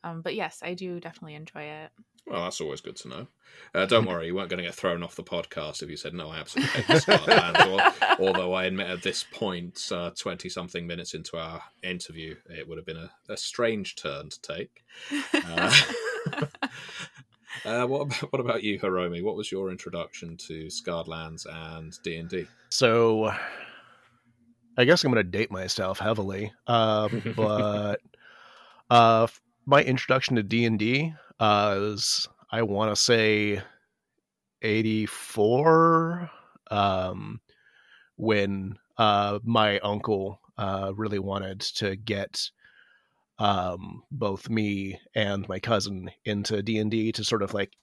[0.04, 1.92] Um, but yes, I do definitely enjoy it.
[2.26, 3.28] Well, that's always good to know.
[3.74, 6.14] Uh, don't worry, you weren't going to get thrown off the podcast if you said
[6.14, 6.30] no.
[6.30, 7.60] I absolutely hate Scarred Lands.
[7.60, 12.80] Al- Although I admit at this point, twenty something minutes into our interview, it would
[12.80, 14.84] have been a, a strange turn to take.
[15.32, 15.72] Uh,
[17.66, 19.24] uh, what about, what about you, Hiromi?
[19.24, 22.48] What was your introduction to Scarred Lands and D and D?
[22.70, 23.32] So,
[24.78, 28.02] I guess I'm going to date myself heavily, uh, but
[28.90, 29.28] uh,
[29.66, 33.62] my introduction to D and D is, I want to say,
[34.62, 36.30] '84,
[36.72, 37.40] um,
[38.18, 42.50] when uh, my uncle uh, really wanted to get
[43.40, 47.74] um, both me and my cousin into D and D to sort of like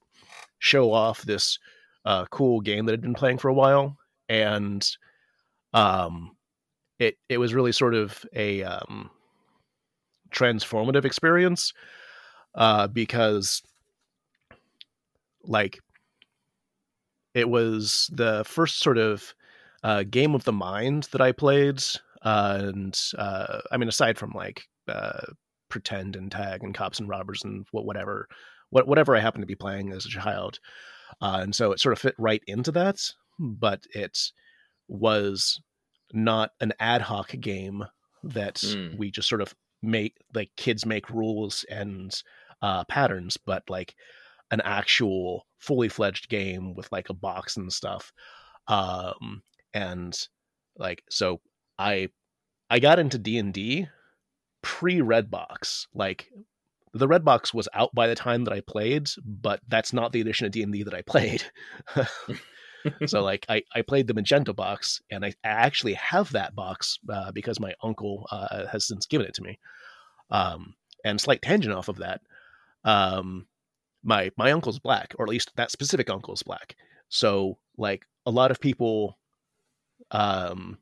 [0.58, 1.58] show off this
[2.04, 3.96] uh, cool game that I had been playing for a while,
[4.28, 4.86] and
[5.72, 6.36] um,
[6.98, 9.10] it it was really sort of a um,
[10.30, 11.72] transformative experience
[12.54, 13.62] uh, because
[15.44, 15.78] like
[17.34, 19.34] it was the first sort of
[19.82, 21.82] uh, game of the mind that I played,
[22.22, 25.26] uh, and uh, I mean, aside from like uh,
[25.74, 28.28] pretend and tag and cops and robbers and whatever,
[28.70, 30.60] what whatever I happened to be playing as a child,
[31.20, 33.00] uh, and so it sort of fit right into that.
[33.40, 34.16] But it
[34.88, 35.60] was
[36.12, 37.84] not an ad hoc game
[38.22, 38.96] that Mm.
[38.96, 39.52] we just sort of
[39.82, 42.22] make like kids make rules and
[42.62, 43.96] uh, patterns, but like
[44.52, 48.12] an actual fully fledged game with like a box and stuff.
[48.68, 49.42] Um,
[49.74, 50.16] and
[50.78, 51.40] like so,
[51.78, 52.08] I
[52.70, 53.88] I got into D and D
[54.64, 55.86] pre Redbox.
[55.94, 56.30] Like
[56.92, 60.46] the Redbox was out by the time that I played, but that's not the edition
[60.46, 61.44] of D and D that I played.
[63.06, 66.98] so like I, I played the magenta box and I, I actually have that box
[67.12, 69.58] uh, because my uncle uh, has since given it to me
[70.30, 72.20] um, and slight tangent off of that
[72.84, 73.46] um,
[74.02, 76.76] my my uncle's black or at least that specific uncle's black
[77.08, 79.18] so like a lot of people
[80.10, 80.78] um,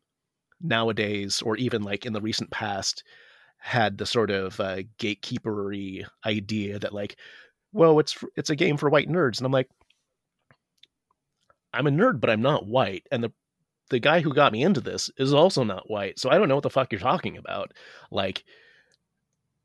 [0.60, 3.04] nowadays or even like in the recent past
[3.62, 7.16] had the sort of uh, gatekeepery idea that like
[7.72, 9.68] well it's it's a game for white nerds and i'm like
[11.72, 13.06] I'm a nerd, but I'm not white.
[13.10, 13.32] And the
[13.90, 16.18] the guy who got me into this is also not white.
[16.18, 17.72] So I don't know what the fuck you're talking about.
[18.10, 18.44] Like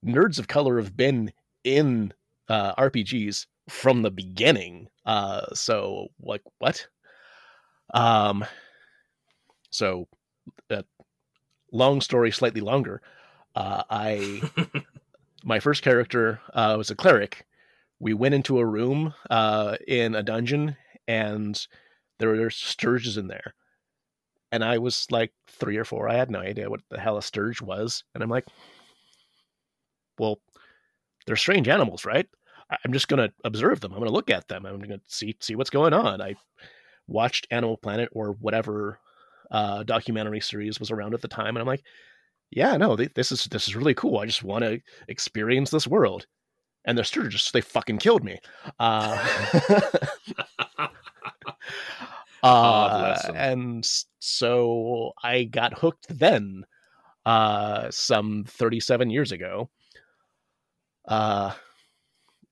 [0.05, 1.31] nerds of color have been
[1.63, 2.13] in
[2.49, 4.87] uh, RPGs from the beginning.
[5.05, 6.87] Uh, so like what?
[7.93, 8.43] Um,
[9.69, 10.07] so
[10.69, 10.81] uh,
[11.71, 13.01] long story, slightly longer.
[13.57, 14.41] Uh, I
[15.43, 17.43] my first character uh, was a cleric.
[17.99, 20.77] We went into a room uh, in a dungeon,
[21.07, 21.59] and
[22.19, 23.55] there were stirges in there.
[24.51, 26.07] And I was like three or four.
[26.07, 28.03] I had no idea what the hell a stirge was.
[28.13, 28.45] And I'm like,
[30.19, 30.39] well,
[31.25, 32.27] they're strange animals, right?
[32.69, 33.91] I'm just going to observe them.
[33.91, 34.67] I'm going to look at them.
[34.67, 36.21] I'm going to see see what's going on.
[36.21, 36.35] I
[37.07, 38.99] watched Animal Planet or whatever
[39.49, 41.83] uh, documentary series was around at the time, and I'm like,
[42.51, 44.19] yeah, no, th- this is this is really cool.
[44.19, 46.25] I just want to experience this world.
[46.85, 48.39] And the stirges, they fucking killed me.
[48.79, 49.17] Uh,
[52.43, 53.35] uh, lesson.
[53.35, 53.89] and
[54.19, 56.63] so I got hooked then,
[57.25, 59.69] uh, some 37 years ago.
[61.05, 61.51] Uh,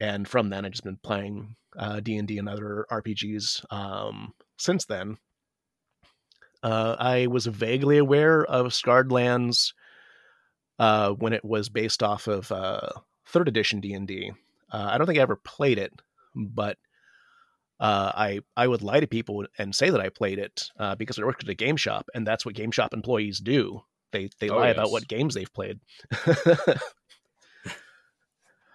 [0.02, 5.18] and from then, I've just been playing uh, D&D and other RPGs um, since then.
[6.62, 9.74] Uh, I was vaguely aware of Scarred Lands
[10.80, 12.90] uh, when it was based off of uh,
[13.28, 14.32] third edition D&D.
[14.72, 15.94] Uh, I don't think I ever played it,
[16.36, 16.78] but
[17.80, 21.20] uh, I I would lie to people and say that I played it uh, because
[21.20, 23.82] I worked at a game shop, and that's what game shop employees do.
[24.12, 25.80] They they Oh, lie about what games they've played.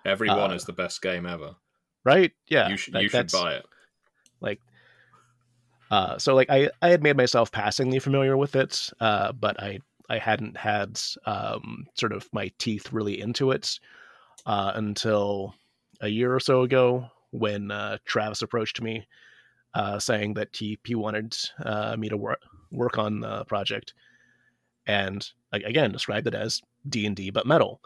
[0.05, 1.57] Every one Uh, is the best game ever.
[2.05, 2.33] right?
[2.49, 3.67] Yeah, you should that- you should buy it.
[4.41, 4.61] like
[5.91, 9.81] uh so like i i had made myself passingly familiar with it uh but i
[10.11, 13.81] i hadn't had um sort of my teeth really into it
[14.47, 15.55] uh until
[16.03, 19.07] a year or so ago when uh travis approached me
[19.75, 22.41] uh saying that he he wanted uh me to work
[22.73, 23.95] work on the project
[24.87, 27.81] and again described it as d&d but metal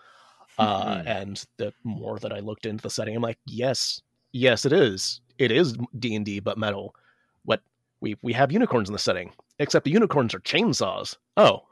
[0.59, 1.09] uh Hmm.
[1.09, 4.01] and the more that i looked into the setting i'm like yes
[4.33, 5.20] yes it is.
[5.39, 6.95] It is d&d but metal.
[7.45, 7.61] What
[8.01, 11.16] we we have unicorns in the setting except the unicorns are chainsaws.
[11.37, 11.62] Oh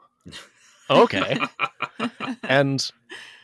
[0.89, 1.37] okay.
[2.43, 2.91] And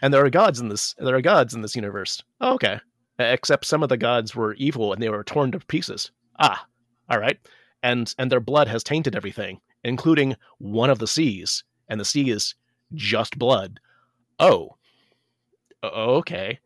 [0.01, 2.21] and there are gods in this there are gods in this universe.
[2.41, 2.79] Oh, okay.
[3.17, 6.11] Except some of the gods were evil and they were torn to pieces.
[6.39, 6.65] Ah
[7.09, 7.39] all right.
[7.83, 11.63] And and their blood has tainted everything including one of the seas.
[11.87, 12.55] And the sea is
[12.93, 13.79] just blood.
[14.39, 14.75] Oh.
[15.83, 16.59] Okay.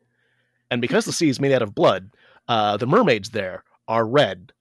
[0.70, 2.10] And because the sea is made out of blood
[2.48, 4.52] uh the mermaids there are red.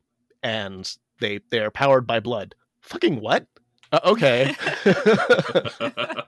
[0.43, 2.55] And they they are powered by blood.
[2.81, 3.47] Fucking what
[3.93, 4.55] uh, okay.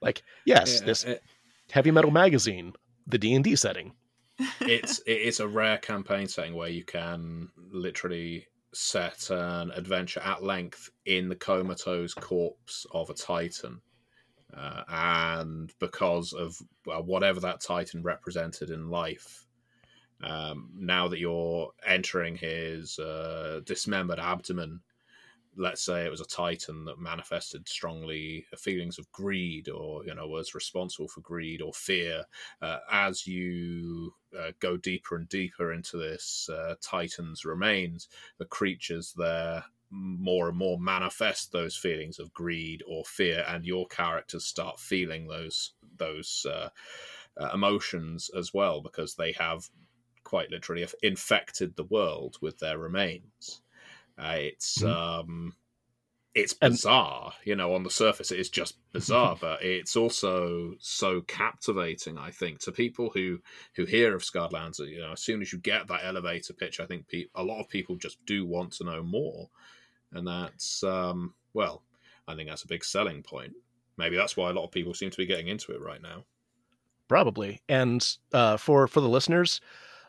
[0.00, 1.22] Like yes Yeah, this it-
[1.70, 2.72] heavy metal magazine
[3.06, 3.92] the d&d setting.
[4.60, 10.90] It's it's a rare campaign setting where you can literally set an adventure at length
[11.06, 13.80] in the comatose corpse of a titan.
[14.52, 19.46] Uh, and because of well, whatever that titan represented in life
[20.22, 24.80] um, now that you're entering his uh, dismembered abdomen
[25.56, 30.26] let's say it was a titan that manifested strongly feelings of greed or you know
[30.26, 32.24] was responsible for greed or fear
[32.62, 39.12] uh, as you uh, go deeper and deeper into this uh, titan's remains the creatures
[39.16, 44.80] there more and more manifest those feelings of greed or fear, and your characters start
[44.80, 46.70] feeling those those uh,
[47.36, 49.68] uh, emotions as well because they have
[50.24, 53.60] quite literally infected the world with their remains.
[54.22, 55.30] Uh, it's mm-hmm.
[55.30, 55.52] um,
[56.34, 57.74] it's bizarre, and, you know.
[57.74, 62.18] On the surface, it is just bizarre, but it's also so captivating.
[62.18, 63.40] I think to people who
[63.74, 66.80] who hear of Scarred Lands, you know, as soon as you get that elevator pitch,
[66.80, 69.48] I think pe- a lot of people just do want to know more,
[70.12, 71.82] and that's um, well,
[72.26, 73.52] I think that's a big selling point.
[73.96, 76.24] Maybe that's why a lot of people seem to be getting into it right now.
[77.08, 79.60] Probably, and uh, for for the listeners,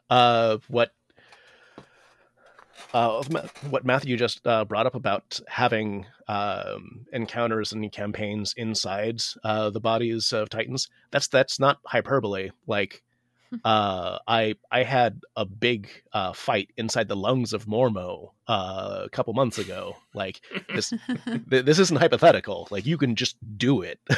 [0.10, 0.94] uh, what
[2.94, 3.24] uh,
[3.70, 9.80] what Matthew just uh, brought up about having um, encounters and campaigns inside uh, the
[9.80, 10.90] bodies of Titans.
[11.12, 12.52] That's that's not hyperbole.
[12.68, 13.02] Like,
[13.64, 19.10] uh, I I had a big uh, fight inside the lungs of Mormo uh, a
[19.10, 19.96] couple months ago.
[20.14, 20.42] Like
[20.74, 20.94] this
[21.50, 22.68] th- this isn't hypothetical.
[22.72, 24.00] Like you can just do it.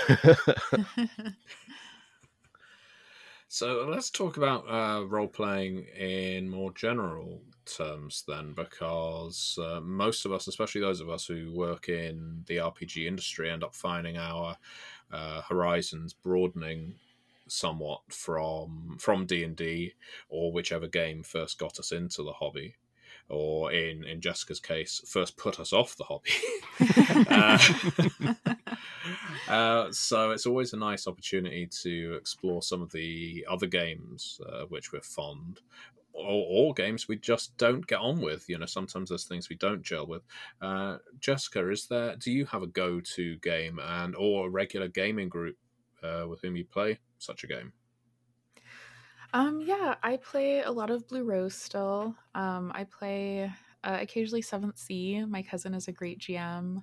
[3.55, 10.25] So let's talk about uh, role playing in more general terms then, because uh, most
[10.25, 14.17] of us, especially those of us who work in the RPG industry, end up finding
[14.17, 14.57] our
[15.09, 16.95] uh, horizons broadening
[17.47, 19.93] somewhat from from D and D
[20.27, 22.75] or whichever game first got us into the hobby
[23.29, 26.31] or in in Jessica's case, first put us off the hobby.
[29.49, 34.39] uh, uh, so it's always a nice opportunity to explore some of the other games
[34.47, 35.61] uh, which we're fond.
[36.13, 38.47] Or, or, games we just don't get on with.
[38.47, 40.21] You know, sometimes there's things we don't gel with.
[40.61, 42.15] Uh, Jessica, is there?
[42.15, 45.57] Do you have a go-to game and or a regular gaming group
[46.01, 47.73] uh, with whom you play such a game?
[49.35, 52.15] Um, yeah, I play a lot of Blue Rose still.
[52.35, 53.51] Um, I play
[53.83, 55.25] uh, occasionally Seventh Sea.
[55.25, 56.81] My cousin is a great GM.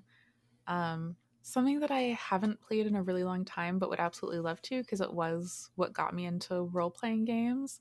[0.67, 4.61] Um, something that I haven't played in a really long time, but would absolutely love
[4.63, 7.81] to because it was what got me into role playing games.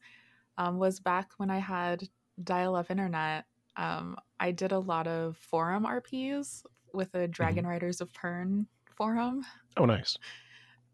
[0.58, 2.08] Um, was back when I had
[2.42, 3.44] dial up internet.
[3.76, 6.64] Um, I did a lot of forum RPs
[6.94, 7.72] with a Dragon mm-hmm.
[7.72, 9.44] Riders of Pern forum.
[9.76, 10.18] Oh, nice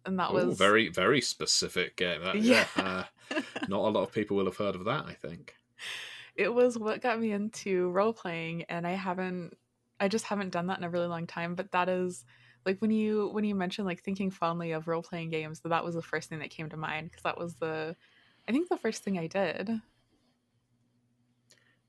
[0.07, 2.21] and that Ooh, was very very specific game.
[2.23, 3.03] That, yeah, yeah uh,
[3.67, 5.05] not a lot of people will have heard of that.
[5.05, 5.55] I think
[6.35, 9.57] it was what got me into role playing, and I haven't,
[9.99, 11.55] I just haven't done that in a really long time.
[11.55, 12.25] But that is
[12.65, 15.83] like when you when you mentioned like thinking fondly of role playing games, that that
[15.83, 17.95] was the first thing that came to mind because that was the,
[18.47, 19.81] I think the first thing I did.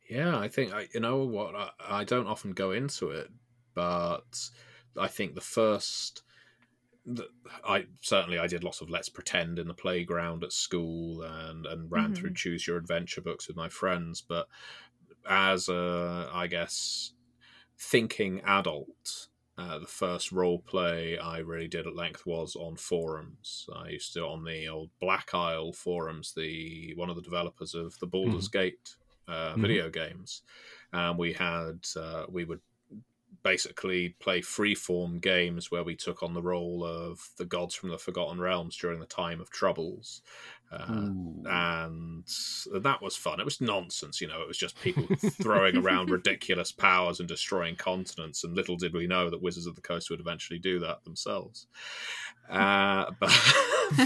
[0.08, 3.30] Yeah, I think I, you know what I, I don't often go into it,
[3.74, 4.50] but
[4.98, 6.22] I think the first
[7.66, 11.90] I certainly I did lots of let's pretend in the playground at school and and
[11.90, 12.14] ran mm-hmm.
[12.14, 14.46] through choose your adventure books with my friends but
[15.28, 17.12] as a I guess
[17.78, 19.28] thinking adult
[19.58, 23.68] uh, the first role play I really did at length was on forums.
[23.74, 27.98] I used to on the old Black Isle forums, the one of the developers of
[27.98, 28.58] the Baldur's mm-hmm.
[28.58, 28.94] Gate
[29.26, 29.60] uh, mm-hmm.
[29.60, 30.42] video games,
[30.92, 32.60] and we had uh, we would
[33.42, 37.98] basically play freeform games where we took on the role of the gods from the
[37.98, 40.22] Forgotten Realms during the time of troubles.
[40.70, 40.84] Uh,
[41.46, 42.24] and
[42.74, 43.40] that was fun.
[43.40, 44.42] It was nonsense, you know.
[44.42, 48.44] It was just people throwing around ridiculous powers and destroying continents.
[48.44, 51.66] And little did we know that Wizards of the Coast would eventually do that themselves.
[52.50, 53.32] Uh, but,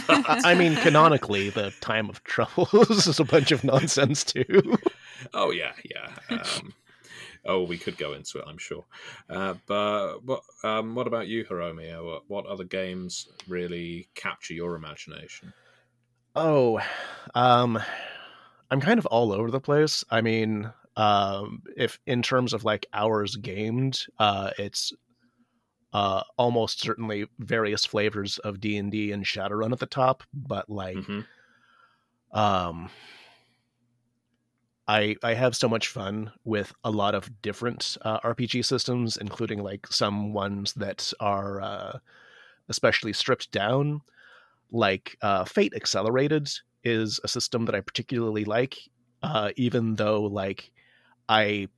[0.07, 4.79] but, I mean, canonically, the time of troubles is a bunch of nonsense too.
[5.35, 6.11] oh yeah, yeah.
[6.31, 6.75] Um,
[7.45, 8.85] oh, we could go into it, I'm sure.
[9.29, 11.99] Uh, but what um, what about you, Hiromi?
[11.99, 15.53] Uh, what, what other games really capture your imagination?
[16.35, 16.81] Oh,
[17.35, 17.81] um,
[18.71, 20.05] I'm kind of all over the place.
[20.11, 24.93] I mean, um, if in terms of like hours gamed, uh, it's
[25.93, 30.71] uh, almost certainly various flavors of D and D and Shadowrun at the top, but
[30.71, 32.39] like, mm-hmm.
[32.39, 32.89] um,
[34.89, 39.63] I I have so much fun with a lot of different uh, RPG systems, including
[39.63, 41.99] like some ones that are uh,
[42.69, 44.01] especially stripped down.
[44.71, 46.51] Like uh, Fate Accelerated
[46.83, 48.77] is a system that I particularly like,
[49.23, 50.73] uh, even though like
[51.29, 51.69] I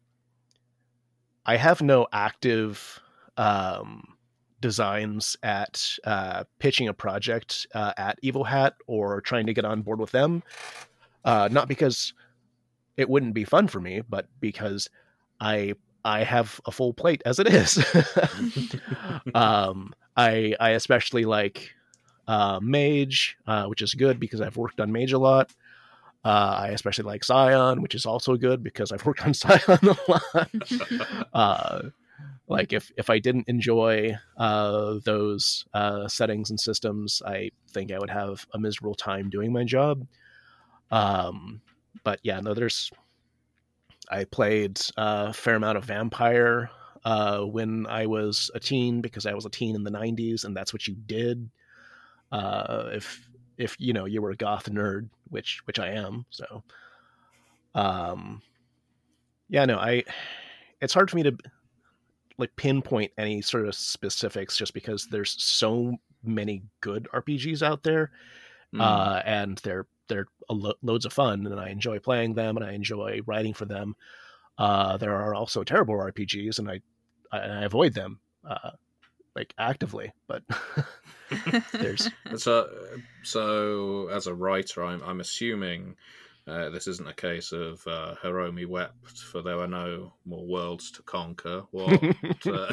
[1.44, 3.00] I have no active
[3.36, 4.16] um,
[4.60, 9.82] designs at uh, pitching a project uh, at Evil Hat or trying to get on
[9.82, 10.42] board with them.
[11.26, 12.14] not because
[12.96, 14.88] it wouldn't be fun for me, but because
[15.40, 15.74] I
[16.04, 17.78] I have a full plate as it is.
[19.34, 21.70] um, I I especially like
[22.28, 25.52] uh, Mage, uh, which is good because I've worked on Mage a lot.
[26.24, 29.96] Uh, I especially like Scion, which is also good because I've worked on Scion a
[30.08, 31.28] lot.
[31.34, 31.82] uh,
[32.48, 37.98] like if if I didn't enjoy uh, those uh, settings and systems, I think I
[37.98, 40.06] would have a miserable time doing my job.
[40.90, 41.62] Um,
[42.02, 42.90] but yeah, no, there's.
[44.10, 46.70] I played a fair amount of Vampire
[47.04, 50.56] uh, when I was a teen because I was a teen in the '90s, and
[50.56, 51.48] that's what you did.
[52.32, 56.62] Uh, if if you know you were a goth nerd, which which I am, so
[57.74, 58.42] um,
[59.48, 60.04] yeah, no, I.
[60.80, 61.36] It's hard for me to
[62.36, 68.10] like pinpoint any sort of specifics just because there's so many good RPGs out there,
[68.74, 68.80] mm.
[68.80, 72.72] uh, and they're they're lo- loads of fun, and I enjoy playing them, and I
[72.72, 73.96] enjoy writing for them.
[74.58, 76.80] Uh, there are also terrible RPGs, and I
[77.32, 78.70] I, I avoid them uh,
[79.34, 80.42] like actively, but
[81.72, 82.68] there's so
[83.22, 85.96] so as a writer, I'm I'm assuming
[86.46, 90.90] uh, this isn't a case of uh, Hiromi wept, for there were no more worlds
[90.92, 91.64] to conquer.
[91.70, 92.02] What
[92.46, 92.72] uh,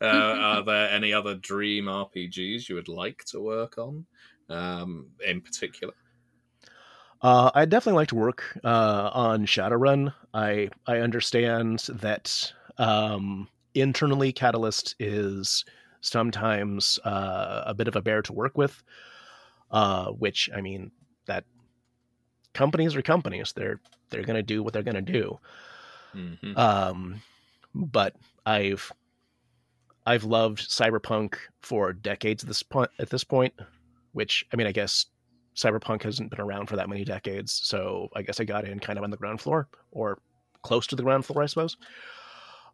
[0.00, 4.06] uh, are there any other dream RPGs you would like to work on,
[4.48, 5.94] um, in particular?
[7.22, 10.12] Uh, I'd definitely like to work uh, on Shadowrun.
[10.34, 15.64] I I understand that um, internally, Catalyst is
[16.00, 18.82] sometimes a bit of a bear to work with.
[20.18, 20.90] which I mean
[21.26, 21.44] that
[22.52, 23.52] companies are companies.
[23.52, 23.80] They're
[24.10, 25.38] they're going to do what they're going to do.
[26.14, 26.56] Mm-hmm.
[26.56, 27.22] Um,
[27.74, 28.14] but
[28.46, 28.92] I've
[30.06, 32.90] I've loved cyberpunk for decades at this point.
[32.98, 33.54] At this point,
[34.12, 35.06] which I mean, I guess
[35.56, 38.98] cyberpunk hasn't been around for that many decades, so I guess I got in kind
[38.98, 40.18] of on the ground floor or
[40.62, 41.76] close to the ground floor, I suppose.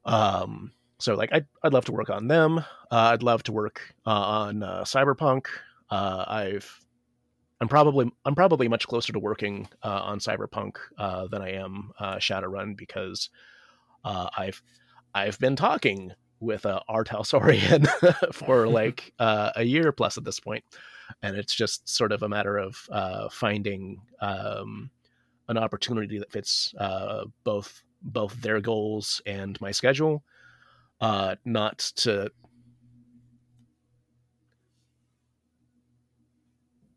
[0.05, 2.59] Um, so like I'd I'd love to work on them.
[2.59, 5.47] Uh, I'd love to work uh, on uh, cyberpunk.
[5.91, 6.81] Uh, I've
[7.61, 11.93] I'm probably I'm probably much closer to working uh, on Cyberpunk uh, than I am
[12.01, 13.29] Shadowrun because
[14.05, 14.63] uh, I've
[15.15, 17.05] I've been talking with uh, R.
[17.05, 17.87] Talsorian
[18.35, 20.65] for like uh, a year plus at this point,
[21.23, 24.91] and it's just sort of a matter of uh, finding um,
[25.49, 26.75] an opportunity that fits
[27.45, 30.25] both both their goals and my schedule.
[31.01, 32.31] not to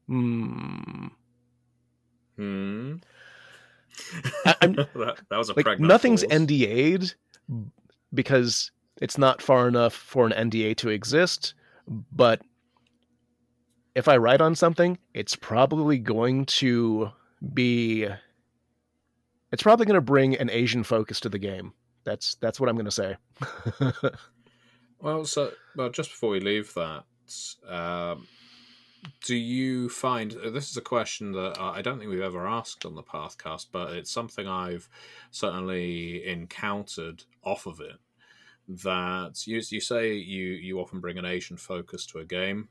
[0.08, 1.08] Hmm.
[2.36, 2.96] Hmm.
[4.46, 6.24] I, that, that, was a like nothing's.
[6.24, 7.16] NDA'd
[8.14, 8.72] because
[9.02, 11.54] it's not far enough for an NDA to exist.
[11.88, 12.42] But
[13.96, 17.12] if I write on something, it's probably going to
[17.54, 18.08] be.
[19.52, 21.74] It's probably going to bring an Asian focus to the game.
[22.04, 23.18] That's that's what I'm going to say.
[25.00, 27.04] well, so well, just before we leave that,
[27.70, 28.28] um,
[29.24, 32.86] do you find uh, this is a question that I don't think we've ever asked
[32.86, 34.90] on the Pathcast, but it's something I've
[35.32, 37.98] certainly encountered off of it.
[38.68, 42.70] That you, you say you you often bring an Asian focus to a game.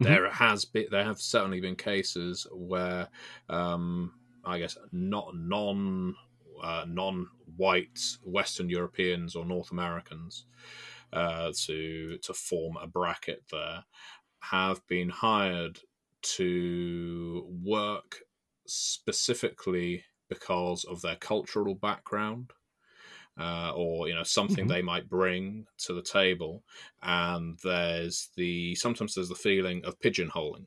[0.00, 0.04] Mm-hmm.
[0.04, 3.08] There has been there have certainly been cases where
[3.48, 4.12] um,
[4.44, 6.14] I guess not non
[6.62, 10.44] uh, non white Western Europeans or North Americans
[11.12, 13.84] uh, to to form a bracket there
[14.40, 15.78] have been hired
[16.22, 18.20] to work
[18.66, 22.52] specifically because of their cultural background
[23.40, 24.72] uh, or you know something mm-hmm.
[24.72, 26.62] they might bring to the table
[27.02, 30.66] and there's the sometimes there's the feeling of pigeonholing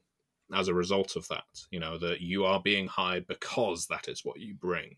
[0.53, 4.25] as a result of that you know that you are being hired because that is
[4.25, 4.97] what you bring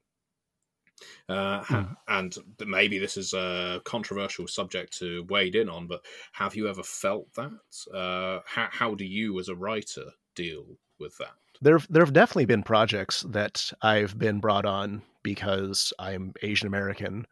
[1.27, 1.95] uh, mm.
[2.07, 6.83] And maybe this is a controversial subject to wade in on, but have you ever
[6.83, 7.51] felt that?
[7.93, 10.05] Uh, how, how do you, as a writer,
[10.35, 10.65] deal
[10.99, 11.33] with that?
[11.61, 17.25] There, there have definitely been projects that I've been brought on because I'm Asian American,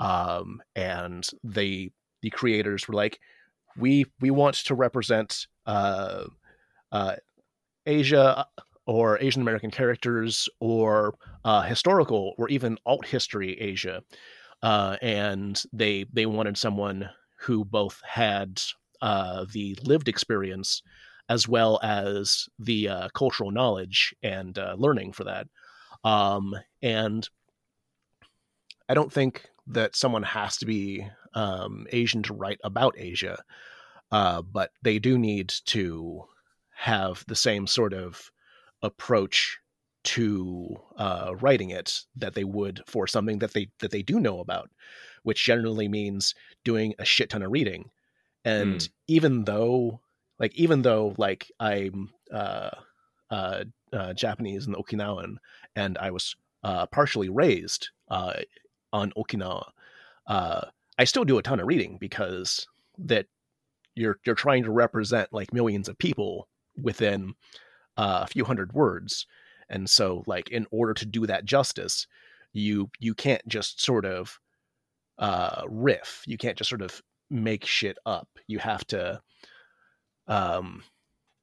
[0.00, 1.90] um, and they,
[2.22, 3.20] the creators were like,
[3.76, 6.24] "We, we want to represent uh,
[6.90, 7.16] uh,
[7.86, 8.46] Asia
[8.86, 14.02] or Asian American characters or uh, historical or even alt history Asia.
[14.62, 18.60] Uh, and they they wanted someone who both had
[19.00, 20.82] uh, the lived experience
[21.28, 25.46] as well as the uh, cultural knowledge and uh, learning for that.
[26.02, 27.28] Um, and
[28.88, 33.42] I don't think that someone has to be um, Asian to write about Asia,
[34.10, 36.24] uh, but they do need to
[36.74, 38.30] have the same sort of
[38.82, 39.58] approach
[40.02, 44.40] to uh, writing it that they would for something that they that they do know
[44.40, 44.70] about,
[45.22, 47.90] which generally means doing a shit ton of reading.
[48.44, 48.88] And mm.
[49.08, 50.00] even though,
[50.38, 52.70] like, even though like I'm uh,
[53.30, 55.36] uh, uh Japanese and Okinawan,
[55.76, 58.34] and I was uh, partially raised uh,
[58.92, 59.70] on Okinawa,
[61.00, 62.66] I still do a ton of reading because
[62.98, 63.26] that
[63.94, 66.48] you're you're trying to represent like millions of people
[66.80, 67.34] within
[67.96, 69.26] uh, a few hundred words,
[69.68, 72.06] and so like in order to do that justice,
[72.52, 74.38] you you can't just sort of
[75.18, 76.22] uh, riff.
[76.26, 78.28] You can't just sort of make shit up.
[78.46, 79.20] You have to
[80.26, 80.82] um,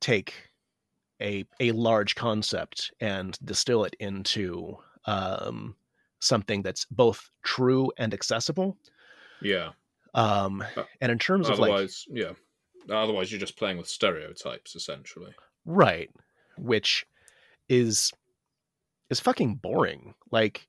[0.02, 0.34] take
[1.22, 5.76] a a large concept and distill it into um,
[6.28, 8.78] something that's both true and accessible.
[9.42, 9.72] Yeah.
[10.14, 12.34] Um, Uh, and in terms of like Otherwise, yeah.
[12.90, 15.34] Otherwise, you're just playing with stereotypes, essentially.
[15.66, 16.10] right,
[16.58, 17.06] which
[17.70, 18.12] is
[19.10, 20.14] is fucking boring.
[20.32, 20.68] Like,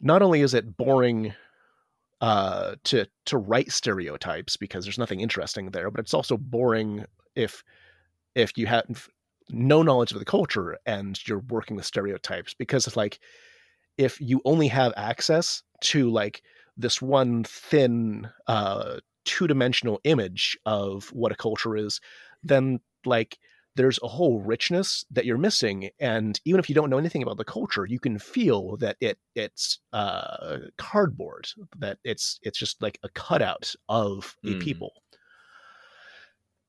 [0.00, 1.34] not only is it boring
[2.22, 7.62] uh, to to write stereotypes because there's nothing interesting there, but it's also boring if
[8.34, 9.08] if you have
[9.50, 13.18] no knowledge of the culture and you're working with stereotypes because it's like
[13.98, 16.42] if you only have access to like
[16.76, 22.00] this one thin uh two-dimensional image of what a culture is
[22.42, 23.38] then like
[23.74, 27.36] there's a whole richness that you're missing and even if you don't know anything about
[27.36, 31.46] the culture you can feel that it it's uh cardboard
[31.78, 34.60] that it's it's just like a cutout of a Mm.
[34.60, 34.92] people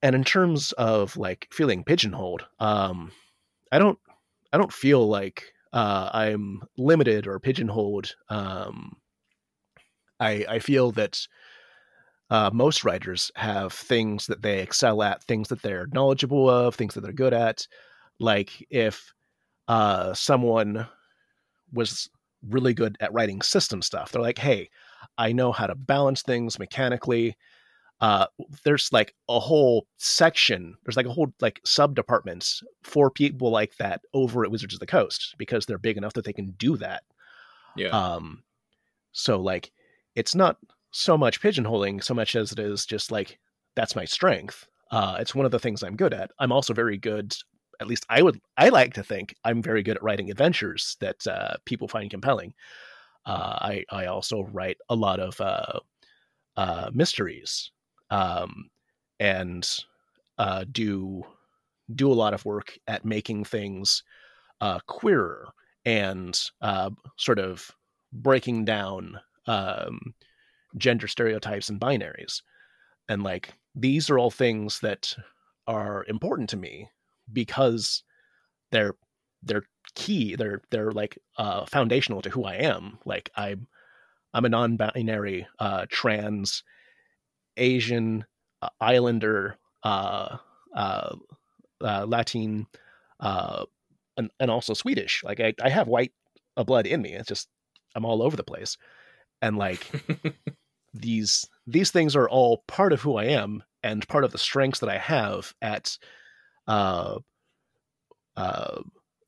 [0.02, 3.12] and in terms of like feeling pigeonholed um
[3.72, 4.00] i don't
[4.52, 8.96] i don't feel like uh i'm limited or pigeonholed um
[10.20, 11.28] i i feel that
[12.30, 16.94] uh, most writers have things that they excel at, things that they're knowledgeable of, things
[16.96, 17.68] that they're good at.
[18.20, 19.14] Like if
[19.68, 20.88] uh, someone
[21.74, 22.10] was
[22.50, 24.70] really good at writing system stuff, they're like, "Hey,
[25.18, 27.36] I know how to balance things mechanically."
[28.04, 28.26] Uh,
[28.66, 30.76] there's like a whole section.
[30.84, 34.82] There's like a whole like sub departments for people like that over at Wizards of
[34.82, 37.04] the Coast because they're big enough that they can do that.
[37.78, 37.92] Yeah.
[37.92, 38.44] Um,
[39.14, 39.72] so like,
[40.16, 40.58] it's not
[40.92, 43.40] so much pigeonholing so much as it is just like
[43.74, 44.68] that's my strength.
[44.92, 46.30] Uh, it's one of the things I'm good at.
[46.40, 47.34] I'm also very good.
[47.80, 48.38] At least I would.
[48.58, 52.54] I like to think I'm very good at writing adventures that uh, people find compelling.
[53.26, 55.80] Uh, I I also write a lot of uh,
[56.58, 57.72] uh, mysteries
[58.14, 58.70] um,
[59.20, 59.68] and
[60.38, 61.24] uh, do
[61.96, 64.04] do a lot of work at making things
[64.62, 65.50] uh, queerer
[65.84, 67.72] and uh, sort of
[68.14, 70.14] breaking down um,
[70.78, 72.42] gender stereotypes and binaries.
[73.10, 75.14] And like these are all things that
[75.68, 76.90] are important to me
[77.32, 78.04] because
[78.72, 78.96] they're
[79.42, 80.36] they're key.
[80.36, 83.00] They're they're like uh, foundational to who I am.
[83.06, 83.68] Like I'm
[84.36, 86.64] I'm a non-binary uh, trans
[87.58, 88.26] Asian
[88.62, 90.38] uh, Islander uh,
[90.76, 91.16] uh,
[91.82, 92.68] uh, Latin
[93.20, 93.66] uh,
[94.18, 95.24] and, and also Swedish.
[95.24, 96.14] Like I, I have white
[96.58, 97.14] uh, blood in me.
[97.14, 97.50] It's just
[97.96, 98.78] I'm all over the place.
[99.42, 99.90] And like
[100.94, 104.80] these these things are all part of who I am and part of the strengths
[104.80, 105.98] that I have at
[106.68, 107.20] uh,
[108.38, 108.82] uh,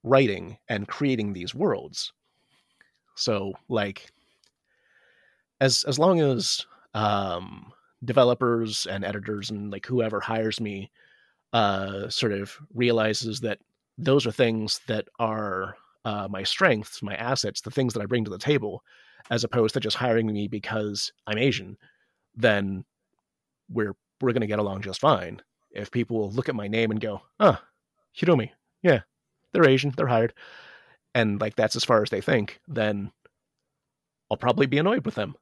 [0.03, 2.13] writing and creating these worlds.
[3.15, 4.11] So like
[5.59, 7.71] as as long as um,
[8.05, 10.91] developers and editors and like whoever hires me
[11.53, 13.59] uh, sort of realizes that
[13.97, 18.23] those are things that are uh, my strengths, my assets, the things that I bring
[18.25, 18.83] to the table,
[19.31, 21.77] as opposed to just hiring me because I'm Asian,
[22.35, 22.85] then
[23.69, 25.41] we're we're going to get along just fine.
[25.71, 27.61] If people look at my name and go, "Ah,
[28.15, 28.51] Hiromi,
[28.83, 29.01] yeah,
[29.51, 30.33] they're Asian, they're hired,"
[31.15, 33.11] and like that's as far as they think, then
[34.29, 35.35] I'll probably be annoyed with them.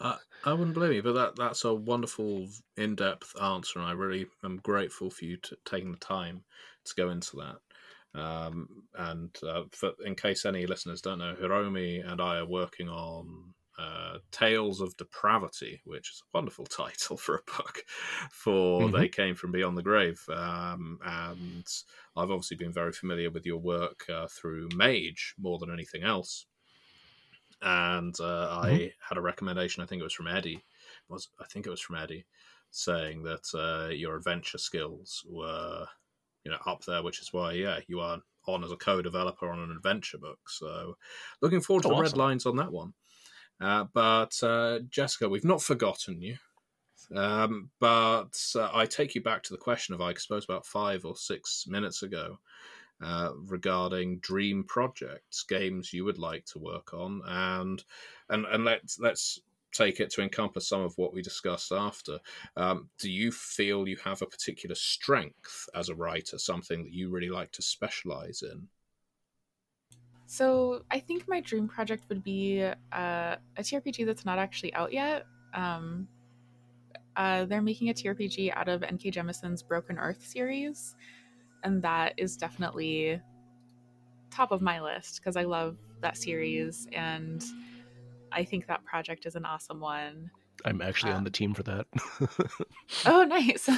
[0.44, 4.56] I wouldn't blame you, but that that's a wonderful, in-depth answer, and I really am
[4.58, 6.44] grateful for you to taking the time
[6.84, 8.20] to go into that.
[8.20, 12.88] Um, and uh, for, in case any listeners don't know, Hiromi and I are working
[12.88, 17.84] on uh, Tales of Depravity, which is a wonderful title for a book.
[18.32, 18.92] For Mhm.
[18.92, 21.66] They Came from Beyond the Grave, um, and
[22.16, 26.46] I've obviously been very familiar with your work uh, through Mage more than anything else.
[27.62, 29.82] And uh, I had a recommendation.
[29.82, 30.64] I think it was from Eddie.
[31.08, 32.26] Was I think it was from Eddie
[32.70, 35.86] saying that uh, your adventure skills were
[36.44, 39.60] you know up there, which is why yeah you are on as a co-developer on
[39.60, 40.40] an adventure book.
[40.48, 40.96] So
[41.40, 42.94] looking forward to Oh, the red lines on that one.
[43.60, 46.36] Uh, but uh, Jessica, we've not forgotten you.
[47.14, 51.04] Um, but uh, I take you back to the question of I suppose about five
[51.04, 52.38] or six minutes ago
[53.02, 57.84] uh, regarding dream projects, games you would like to work on, and
[58.28, 59.40] and and let's let's
[59.72, 62.18] take it to encompass some of what we discussed after.
[62.56, 67.10] Um, do you feel you have a particular strength as a writer, something that you
[67.10, 68.68] really like to specialize in?
[70.26, 74.92] So I think my dream project would be uh, a TRPG that's not actually out
[74.92, 75.26] yet.
[75.54, 76.08] Um,
[77.16, 79.10] uh, they're making a TRPG out of N.K.
[79.10, 80.96] Jemisin's Broken Earth series,
[81.64, 83.20] and that is definitely
[84.30, 87.44] top of my list because I love that series and
[88.32, 90.30] I think that project is an awesome one.
[90.64, 91.86] I'm actually Um, on the team for that.
[93.06, 93.68] Oh, nice.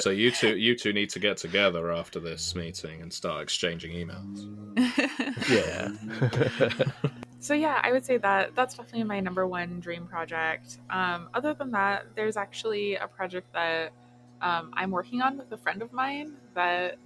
[0.00, 3.92] So you two, you two need to get together after this meeting and start exchanging
[3.92, 4.46] emails.
[5.50, 5.90] yeah.
[7.40, 10.78] so yeah, I would say that that's definitely my number one dream project.
[10.88, 13.92] Um, other than that, there's actually a project that
[14.42, 16.96] um, I'm working on with a friend of mine that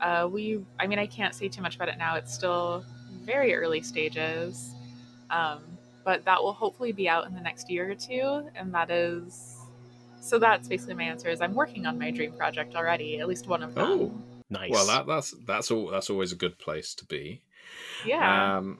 [0.00, 0.64] uh, we.
[0.78, 2.16] I mean, I can't say too much about it now.
[2.16, 2.84] It's still
[3.22, 4.74] very early stages,
[5.30, 5.60] um,
[6.04, 9.58] but that will hopefully be out in the next year or two, and that is.
[10.20, 11.28] So that's basically my answer.
[11.28, 13.86] Is I'm working on my dream project already, at least one of them.
[13.86, 14.12] Oh.
[14.50, 14.70] nice.
[14.70, 15.88] Well, that, that's that's all.
[15.88, 17.42] That's always a good place to be.
[18.04, 18.56] yeah.
[18.58, 18.78] Um,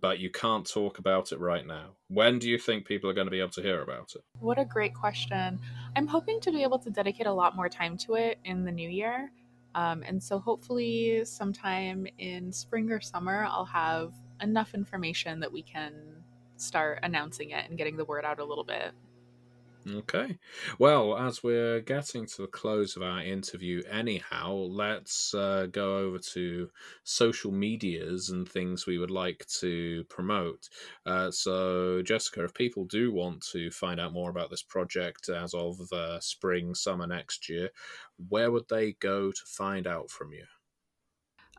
[0.00, 1.96] but you can't talk about it right now.
[2.08, 4.22] When do you think people are going to be able to hear about it?
[4.40, 5.58] What a great question.
[5.96, 8.72] I'm hoping to be able to dedicate a lot more time to it in the
[8.72, 9.30] new year.
[9.74, 15.62] Um, and so hopefully, sometime in spring or summer, I'll have enough information that we
[15.62, 15.92] can
[16.56, 18.92] start announcing it and getting the word out a little bit.
[19.86, 20.38] Okay.
[20.78, 26.18] Well, as we're getting to the close of our interview, anyhow, let's uh, go over
[26.32, 26.70] to
[27.02, 30.70] social medias and things we would like to promote.
[31.04, 35.52] Uh, so, Jessica, if people do want to find out more about this project as
[35.52, 37.68] of uh, spring, summer next year,
[38.30, 40.44] where would they go to find out from you?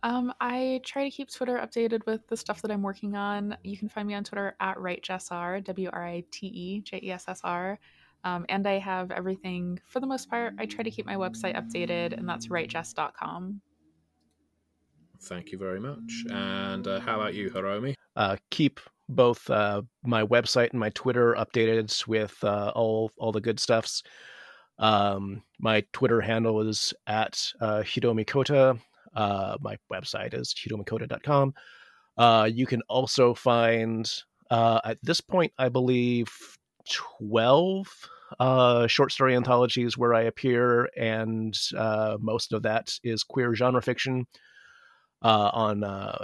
[0.02, 3.56] Um, I try to keep Twitter updated with the stuff that I'm working on.
[3.64, 7.12] You can find me on Twitter at WriteJessR, W R I T E J E
[7.12, 7.80] S S R.
[8.26, 11.56] Um, and I have everything, for the most part, I try to keep my website
[11.56, 13.62] updated, and that's writejess.com.
[15.22, 16.26] Thank you very much.
[16.30, 17.96] And uh, how about you, Hiromi?
[18.16, 23.42] uh, keep both uh, my website and my Twitter updated with uh, all all the
[23.42, 24.04] good stuffs.
[24.80, 28.78] Um, my Twitter handle is at uh, Hiromi Cota.
[29.16, 31.54] Uh, my website is hiromicota.com.
[32.18, 34.12] Uh, you can also find
[34.50, 36.30] uh, at this point, I believe,
[36.90, 37.88] twelve
[38.40, 43.82] uh, short story anthologies where I appear, and uh, most of that is queer genre
[43.82, 44.28] fiction.
[45.22, 46.20] Uh, on uh,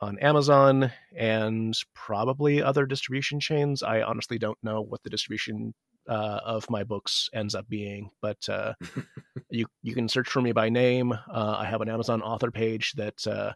[0.00, 3.82] on Amazon and probably other distribution chains.
[3.82, 5.74] I honestly don't know what the distribution
[6.08, 8.74] uh, of my books ends up being, but uh,
[9.50, 11.12] you you can search for me by name.
[11.12, 13.52] Uh, I have an Amazon author page that uh,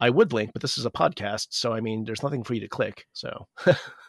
[0.00, 2.60] I would link, but this is a podcast, so I mean, there's nothing for you
[2.60, 3.06] to click.
[3.12, 3.46] So,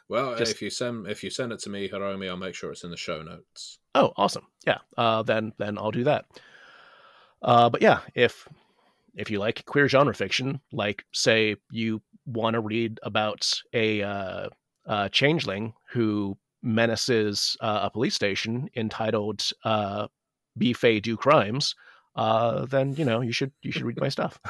[0.10, 2.72] Well, Just- if you send if you send it to me, Hiromi, I'll make sure
[2.72, 3.80] it's in the show notes.
[3.96, 4.80] oh, awesome, yeah.
[4.98, 6.26] Uh, then then I'll do that.
[7.42, 8.48] Uh, but yeah, if
[9.16, 14.50] if you like queer genre fiction, like say you want to read about a uh,
[14.86, 20.08] uh, changeling who menaces uh, a police station entitled uh,
[20.58, 21.76] "Be Fey Do Crimes,"
[22.18, 24.40] uh, then you know you should you should read my stuff.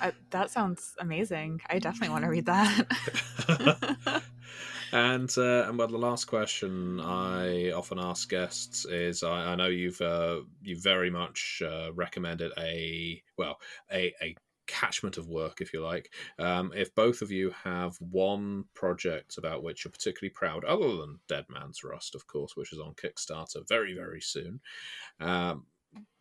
[0.00, 1.60] Uh, that sounds amazing.
[1.68, 4.22] I definitely want to read that.
[4.92, 9.66] and uh, and well, the last question I often ask guests is: I, I know
[9.66, 13.58] you've uh, you very much uh, recommended a well
[13.92, 14.36] a a
[14.68, 16.12] catchment of work, if you like.
[16.38, 21.18] Um, if both of you have one project about which you're particularly proud, other than
[21.28, 24.60] Dead Man's Rust, of course, which is on Kickstarter very very soon.
[25.18, 25.66] Um,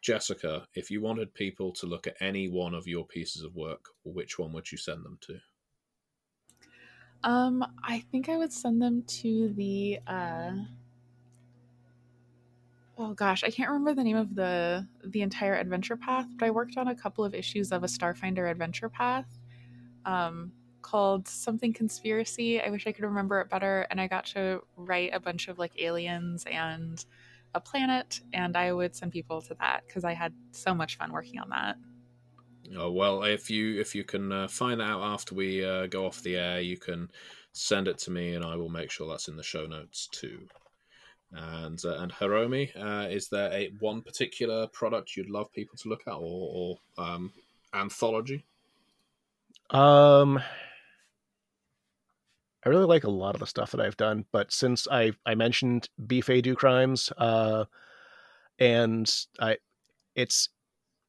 [0.01, 3.89] Jessica, if you wanted people to look at any one of your pieces of work,
[4.03, 5.39] which one would you send them to?
[7.23, 10.51] Um, I think I would send them to the uh
[12.99, 16.51] Oh gosh, I can't remember the name of the the entire adventure path, but I
[16.51, 19.39] worked on a couple of issues of a Starfinder adventure path
[20.05, 20.53] um
[20.83, 22.61] called something conspiracy.
[22.61, 25.59] I wish I could remember it better and I got to write a bunch of
[25.59, 27.03] like aliens and
[27.53, 31.11] a planet and I would send people to that cuz I had so much fun
[31.11, 31.77] working on that.
[32.75, 36.05] Oh, well, if you if you can uh, find that out after we uh, go
[36.05, 37.09] off the air, you can
[37.53, 40.47] send it to me, and I will make sure that's in the show notes too.
[41.31, 45.89] And uh, and Hiromi, uh, is there a one particular product you'd love people to
[45.89, 47.31] look at, or, or um,
[47.73, 48.45] anthology?
[49.69, 50.39] Um,
[52.67, 55.35] I really like a lot of the stuff that I've done, but since I I
[55.35, 57.63] mentioned Be Fey Do Crimes, uh,
[58.59, 59.09] and
[59.39, 59.55] I,
[60.15, 60.49] it's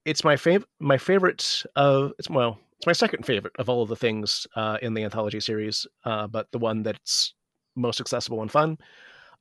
[0.04, 3.88] it's my favorite my favorite of it's well it's my second favorite of all of
[3.88, 7.34] the things uh, in the anthology series, uh, but the one that's
[7.74, 8.78] most accessible and fun.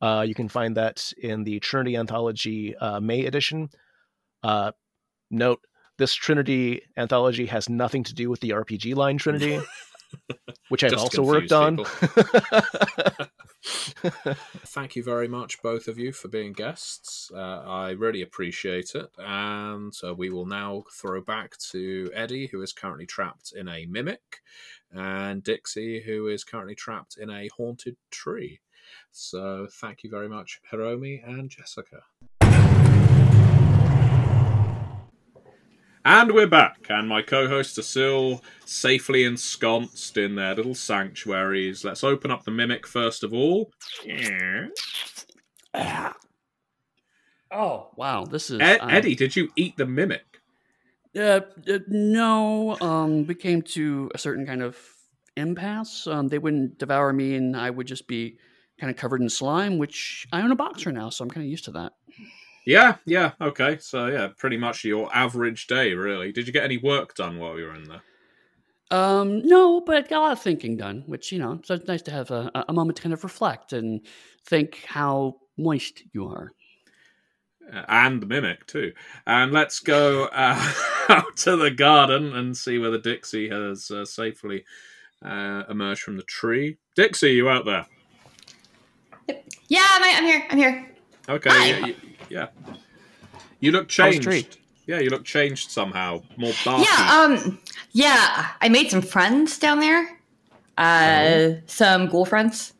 [0.02, 3.70] Uh, you can find that in the Trinity Anthology uh, May edition.
[4.42, 4.72] Uh,
[5.30, 5.60] note
[5.98, 9.60] this Trinity anthology has nothing to do with the RPG line Trinity,
[10.70, 11.84] which I've also worked on.
[14.66, 17.32] Thank you very much, both of you, for being guests.
[17.34, 19.10] Uh, I really appreciate it.
[19.18, 23.86] And uh, we will now throw back to Eddie, who is currently trapped in a
[23.86, 24.42] mimic,
[24.92, 28.60] and Dixie, who is currently trapped in a haunted tree.
[29.12, 32.04] So thank you very much, Hiromi and Jessica.
[36.10, 41.84] And we're back, and my co hosts are still safely ensconced in their little sanctuaries.
[41.84, 43.74] Let's open up the mimic first of all.
[47.52, 50.40] Oh wow, this is Ed- uh, Eddie, did you eat the mimic?
[51.14, 54.78] Uh, uh, no, um, we came to a certain kind of
[55.36, 56.08] impasse.
[56.08, 58.38] Um, they wouldn't devour me, and I would just be
[58.80, 61.52] kind of covered in slime, which I own a boxer now, so I'm kind of
[61.52, 61.92] used to that.
[62.68, 63.78] Yeah, yeah, okay.
[63.80, 66.34] So, yeah, pretty much your average day, really.
[66.34, 68.02] Did you get any work done while you were in there?
[68.92, 71.88] Um, no, but I got a lot of thinking done, which you know, so it's
[71.88, 74.02] nice to have a, a moment to kind of reflect and
[74.46, 76.52] think how moist you are.
[77.74, 78.92] Uh, and the mimic, too.
[79.26, 80.74] And let's go uh,
[81.10, 84.66] out to the garden and see whether Dixie has uh, safely
[85.24, 86.76] uh, emerged from the tree.
[86.98, 87.86] Dixie, you out there?
[89.70, 90.48] Yeah, I'm, I'm here.
[90.50, 90.97] I'm here.
[91.30, 91.50] Okay,
[91.80, 91.96] yeah, you,
[92.30, 92.48] yeah.
[93.60, 94.58] You look changed.
[94.86, 96.22] Yeah, you look changed somehow.
[96.38, 96.86] More dark.
[96.86, 97.60] Yeah, um,
[97.92, 100.18] yeah, I made some friends down there.
[100.78, 102.74] Uh, some ghoul friends.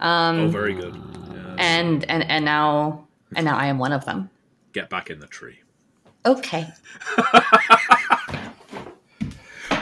[0.00, 0.94] Um, oh, very good.
[0.94, 1.54] Yeah.
[1.58, 4.30] and and and now and now I am one of them.
[4.72, 5.58] Get back in the tree.
[6.24, 6.66] Okay.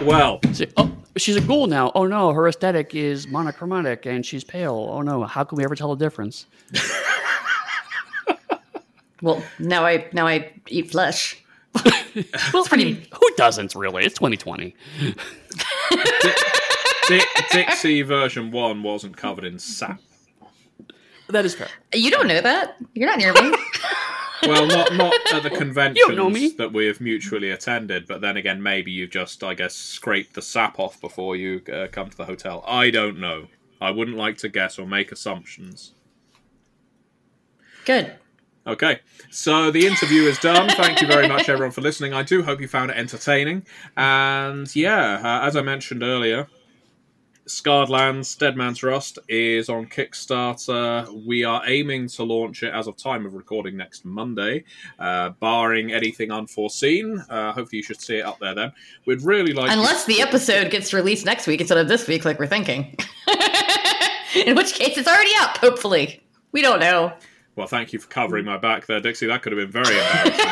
[0.03, 1.93] Well, See, oh, she's a ghoul now.
[1.95, 4.89] Oh no, her aesthetic is monochromatic and she's pale.
[4.91, 6.47] Oh no, how can we ever tell the difference?
[9.23, 11.43] Well, now I now I eat flesh.
[12.53, 14.05] Well, I mean, who doesn't really?
[14.05, 14.75] It's 2020.
[17.09, 17.21] Di-
[17.53, 20.01] Dixie version one wasn't covered in sap.
[21.29, 21.69] That is fair.
[21.95, 22.77] You don't know that.
[22.95, 23.55] You're not near me.
[24.43, 26.49] Well, not not at the You conventions don't know me.
[26.57, 30.41] that we have mutually attended, but then again, maybe you've just, I guess, scraped the
[30.41, 32.65] sap off before you uh, come to the hotel.
[32.67, 33.49] I don't know.
[33.83, 35.93] I wouldn't like to guess or make assumptions.
[37.85, 38.15] Good.
[38.71, 39.01] Okay,
[39.31, 40.69] so the interview is done.
[40.69, 42.15] Thank you very much, everyone, for listening.
[42.15, 43.67] I do hope you found it entertaining.
[43.97, 46.47] And yeah, uh, as I mentioned earlier,
[47.49, 51.27] Scarred Lands Dead Man's Rust is on Kickstarter.
[51.27, 54.63] We are aiming to launch it as of time of recording next Monday,
[55.01, 57.19] uh, barring anything unforeseen.
[57.29, 58.71] Uh, hopefully, you should see it up there then.
[59.05, 59.73] We'd really like.
[59.73, 62.97] Unless the episode gets released next week instead of this week, like we're thinking.
[64.47, 65.57] In which case, it's already up.
[65.57, 67.13] Hopefully, we don't know.
[67.57, 69.27] Well, thank you for covering my back there, Dixie.
[69.27, 70.47] That could have been very embarrassing.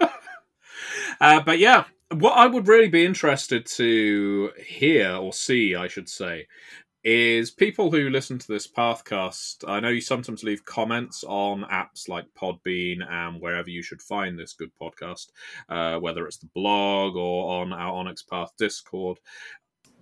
[1.20, 1.84] Uh, but yeah,
[2.14, 6.46] what I would really be interested to hear or see, I should say,
[7.04, 9.68] is people who listen to this Pathcast.
[9.68, 14.38] I know you sometimes leave comments on apps like Podbean and wherever you should find
[14.38, 15.26] this good podcast,
[15.68, 19.18] uh, whether it's the blog or on our Onyx Path Discord.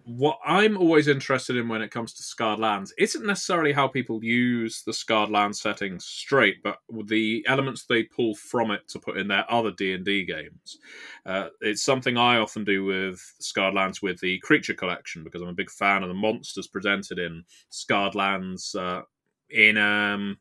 [0.09, 4.25] What I'm always interested in when it comes to Scarred Lands isn't necessarily how people
[4.25, 9.19] use the Scarred Lands settings straight, but the elements they pull from it to put
[9.19, 10.79] in their other D and D games.
[11.27, 15.49] Uh, it's something I often do with Scarred Lands with the creature collection because I'm
[15.49, 19.03] a big fan of the monsters presented in Scarred Lands uh,
[19.51, 20.39] in um,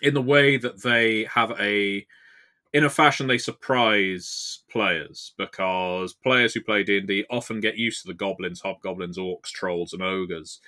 [0.00, 2.06] in the way that they have a
[2.74, 8.08] in a fashion they surprise players because players who play D&D often get used to
[8.08, 10.60] the goblins, hobgoblins, orcs, trolls and ogres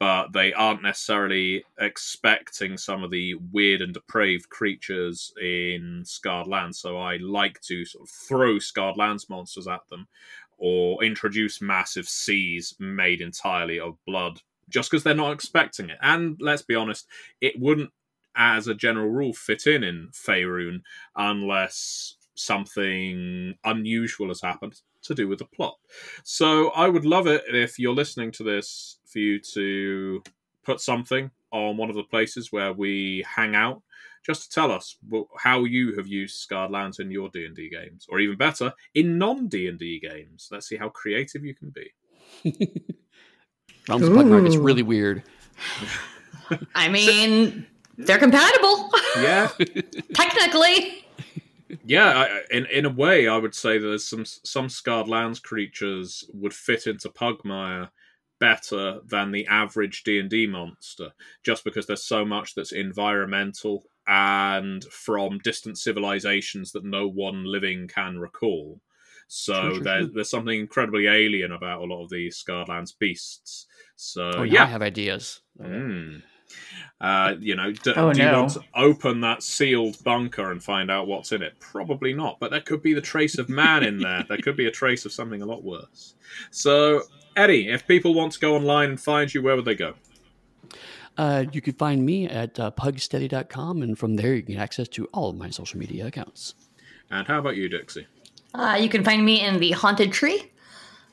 [0.00, 6.78] but they aren't necessarily expecting some of the weird and depraved creatures in Scarred Lands
[6.78, 10.08] so I like to sort of throw Scarred Lands monsters at them
[10.56, 14.40] or introduce massive seas made entirely of blood
[14.70, 15.98] just because they're not expecting it.
[16.00, 17.06] And let's be honest
[17.42, 17.90] it wouldn't
[18.36, 20.82] as a general rule fit in in Faerun
[21.16, 25.76] unless something unusual has happened to do with the plot.
[26.24, 30.22] So I would love it if you're listening to this for you to
[30.62, 33.82] put something on one of the places where we hang out
[34.24, 34.96] just to tell us
[35.36, 40.00] how you have used Scarred Lands in your D&D games or even better in non-D&D
[40.00, 40.48] games.
[40.50, 41.92] Let's see how creative you can be.
[43.88, 44.62] Realms of Pugmire gets Ooh.
[44.62, 45.24] really weird.
[46.74, 47.66] I mean,
[47.96, 49.50] they're compatible Yeah.
[50.14, 51.04] technically.
[51.84, 55.40] Yeah, I, in in a way, I would say that there's some some scarred lands
[55.40, 57.88] creatures would fit into Pugmire
[58.38, 61.12] better than the average D and D monster,
[61.42, 67.88] just because there's so much that's environmental and from distant civilizations that no one living
[67.88, 68.80] can recall.
[69.28, 72.92] So Sure, sure, there's there's something incredibly alien about a lot of these Scarred Lands
[72.92, 73.66] beasts.
[73.96, 75.40] So oh, now I have ideas.
[75.60, 76.22] Mm.
[77.00, 80.90] Uh, you know, d- Oh, do you want to open that sealed bunker and find
[80.90, 81.58] out what's in it?
[81.58, 84.24] Probably not, but there could be the trace of man in there.
[84.28, 86.14] there could be a trace of something a lot worse.
[86.52, 87.02] So,
[87.34, 89.94] Eddie, if people want to go online and find you, where would they go?
[91.18, 94.88] Uh, you can find me at uh, pugsteady.com, and from there you can get access
[94.88, 96.54] to all of my social media accounts.
[97.10, 98.06] And how about you, Dixie?
[98.54, 100.51] Uh, you can find me in the Haunted Tree.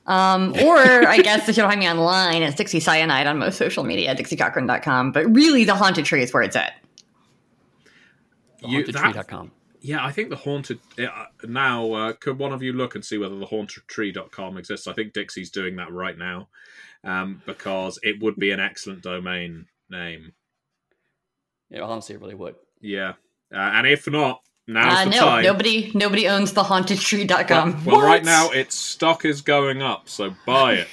[0.07, 3.57] Um, or I guess if you don't find me online, it's Dixie Cyanide on most
[3.57, 5.11] social media, dixiecochran.com.
[5.11, 6.73] But really, the Haunted Tree is where it's at.
[8.61, 9.51] You- that- Hauntedtree.com.
[9.81, 11.93] Yeah, I think the haunted uh, now.
[11.93, 14.87] Uh, could one of you look and see whether the hauntedtree.com exists?
[14.87, 16.49] I think Dixie's doing that right now
[17.05, 20.33] um, because it would be an excellent domain name.
[21.69, 22.55] Yeah, honestly, it really would.
[22.81, 23.13] Yeah,
[23.53, 25.43] uh, and if not, now's Uh, the no, time.
[25.43, 27.83] nobody nobody owns the hauntedtree.com.
[27.85, 30.87] Well, well, right now its stock is going up, so buy it.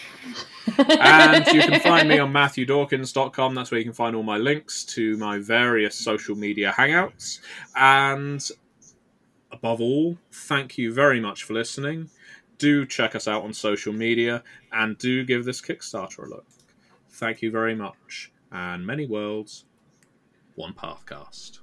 [0.78, 3.54] and you can find me on matthewdawkins.com.
[3.54, 7.38] That's where you can find all my links to my various social media hangouts.
[7.76, 8.44] And
[9.52, 12.10] above all, thank you very much for listening.
[12.58, 16.46] Do check us out on social media and do give this Kickstarter a look.
[17.10, 18.32] Thank you very much.
[18.50, 19.66] And many worlds,
[20.56, 21.60] one Pathcast.